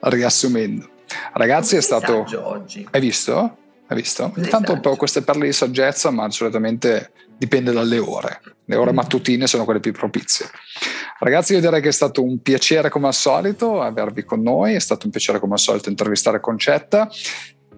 Riassumendo, 0.00 0.88
ragazzi, 1.34 1.76
è 1.76 1.80
stato. 1.80 2.24
oggi. 2.42 2.86
Hai 2.90 3.00
visto? 3.00 3.56
Hai 3.86 3.96
visto? 3.96 4.32
Intanto 4.36 4.72
un 4.72 4.80
po' 4.80 4.96
queste 4.96 5.22
perle 5.22 5.46
di 5.46 5.52
saggezza, 5.52 6.10
ma 6.10 6.30
solitamente 6.30 7.12
dipende 7.36 7.72
dalle 7.72 7.98
ore. 7.98 8.40
Le 8.64 8.76
ore 8.76 8.92
mm. 8.92 8.94
mattutine 8.94 9.46
sono 9.46 9.64
quelle 9.64 9.80
più 9.80 9.92
propizie. 9.92 10.46
Ragazzi, 11.18 11.54
io 11.54 11.60
direi 11.60 11.80
che 11.82 11.88
è 11.88 11.92
stato 11.92 12.22
un 12.22 12.40
piacere 12.40 12.88
come 12.88 13.08
al 13.08 13.14
solito 13.14 13.82
avervi 13.82 14.24
con 14.24 14.42
noi, 14.42 14.74
è 14.74 14.78
stato 14.78 15.06
un 15.06 15.10
piacere 15.10 15.38
come 15.38 15.54
al 15.54 15.58
solito 15.58 15.88
intervistare 15.88 16.40
Concetta. 16.40 17.10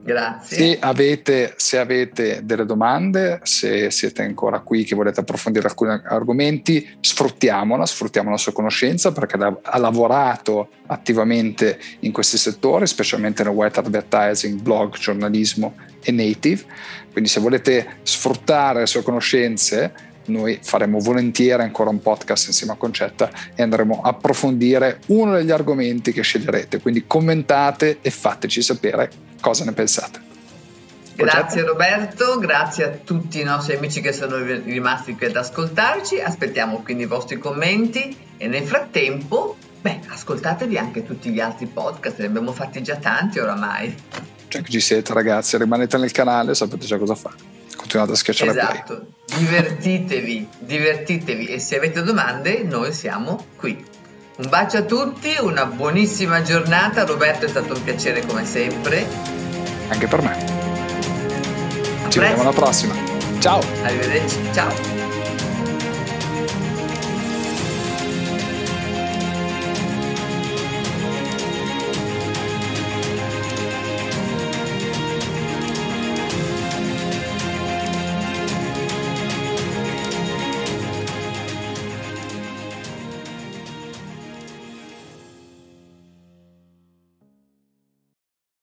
Grazie. 0.04 0.56
Se 0.56 0.78
avete, 0.80 1.54
se 1.56 1.78
avete, 1.78 2.40
delle 2.44 2.66
domande, 2.66 3.40
se 3.44 3.90
siete 3.90 4.22
ancora 4.22 4.58
qui 4.60 4.82
che 4.82 4.96
volete 4.96 5.20
approfondire 5.20 5.68
alcuni 5.68 5.92
argomenti, 6.04 6.96
sfruttiamola, 7.00 7.86
sfruttiamo 7.86 8.30
la 8.30 8.36
sua 8.36 8.52
conoscenza 8.52 9.12
perché 9.12 9.36
ha 9.36 9.78
lavorato 9.78 10.70
attivamente 10.86 11.78
in 12.00 12.10
questi 12.10 12.36
settori, 12.36 12.86
specialmente 12.86 13.44
nel 13.44 13.52
white 13.52 13.78
advertising, 13.78 14.60
blog, 14.60 14.96
giornalismo 14.98 15.76
e 16.02 16.10
native. 16.10 16.64
Quindi 17.12 17.30
se 17.30 17.40
volete 17.40 17.98
sfruttare 18.02 18.80
le 18.80 18.86
sue 18.86 19.02
conoscenze, 19.02 20.10
noi 20.26 20.58
faremo 20.62 20.98
volentieri 20.98 21.62
ancora 21.62 21.90
un 21.90 22.00
podcast 22.00 22.48
insieme 22.48 22.72
a 22.72 22.76
Concetta 22.76 23.30
e 23.54 23.62
andremo 23.62 24.00
a 24.02 24.10
approfondire 24.10 25.00
uno 25.06 25.34
degli 25.34 25.50
argomenti 25.50 26.12
che 26.12 26.22
sceglierete. 26.22 26.80
Quindi 26.80 27.04
commentate 27.06 27.98
e 28.00 28.10
fateci 28.10 28.62
sapere 28.62 29.10
cosa 29.40 29.64
ne 29.64 29.72
pensate. 29.72 30.30
Grazie 31.14 31.62
Roberto, 31.62 32.38
grazie 32.38 32.84
a 32.84 32.88
tutti 32.88 33.38
i 33.40 33.44
nostri 33.44 33.76
amici 33.76 34.00
che 34.00 34.12
sono 34.12 34.42
rimasti 34.42 35.14
qui 35.14 35.26
ad 35.26 35.36
ascoltarci, 35.36 36.20
aspettiamo 36.20 36.80
quindi 36.82 37.02
i 37.02 37.06
vostri 37.06 37.38
commenti 37.38 38.16
e 38.38 38.48
nel 38.48 38.64
frattempo, 38.64 39.56
beh, 39.80 40.00
ascoltatevi 40.08 40.78
anche 40.78 41.04
tutti 41.04 41.30
gli 41.30 41.38
altri 41.38 41.66
podcast, 41.66 42.18
ne 42.18 42.26
abbiamo 42.26 42.52
fatti 42.52 42.82
già 42.82 42.96
tanti 42.96 43.38
oramai. 43.38 43.94
Già 44.48 44.60
che 44.60 44.70
ci 44.70 44.80
siete 44.80 45.12
ragazzi, 45.12 45.58
rimanete 45.58 45.98
nel 45.98 46.12
canale, 46.12 46.54
sapete 46.54 46.86
già 46.86 46.96
cosa 46.96 47.14
fare. 47.14 47.36
Continuate 47.92 48.12
a 48.12 48.16
schiacciare 48.16 48.50
esatto. 48.52 49.06
play. 49.26 49.38
divertitevi, 49.38 50.48
divertitevi 50.60 51.46
e 51.48 51.58
se 51.58 51.76
avete 51.76 52.02
domande 52.02 52.62
noi 52.62 52.90
siamo 52.90 53.44
qui. 53.56 53.84
Un 54.36 54.48
bacio 54.48 54.78
a 54.78 54.82
tutti, 54.82 55.36
una 55.40 55.66
buonissima 55.66 56.40
giornata. 56.40 57.04
Roberto 57.04 57.44
è 57.44 57.48
stato 57.48 57.74
un 57.74 57.84
piacere 57.84 58.24
come 58.24 58.46
sempre. 58.46 59.06
Anche 59.88 60.06
per 60.06 60.22
me. 60.22 60.30
A 60.30 60.38
Ci 62.08 62.18
presto. 62.18 62.20
vediamo 62.20 62.40
alla 62.40 62.52
prossima. 62.52 62.94
Ciao. 63.40 63.60
Arrivederci. 63.82 64.38
Ciao. 64.54 65.01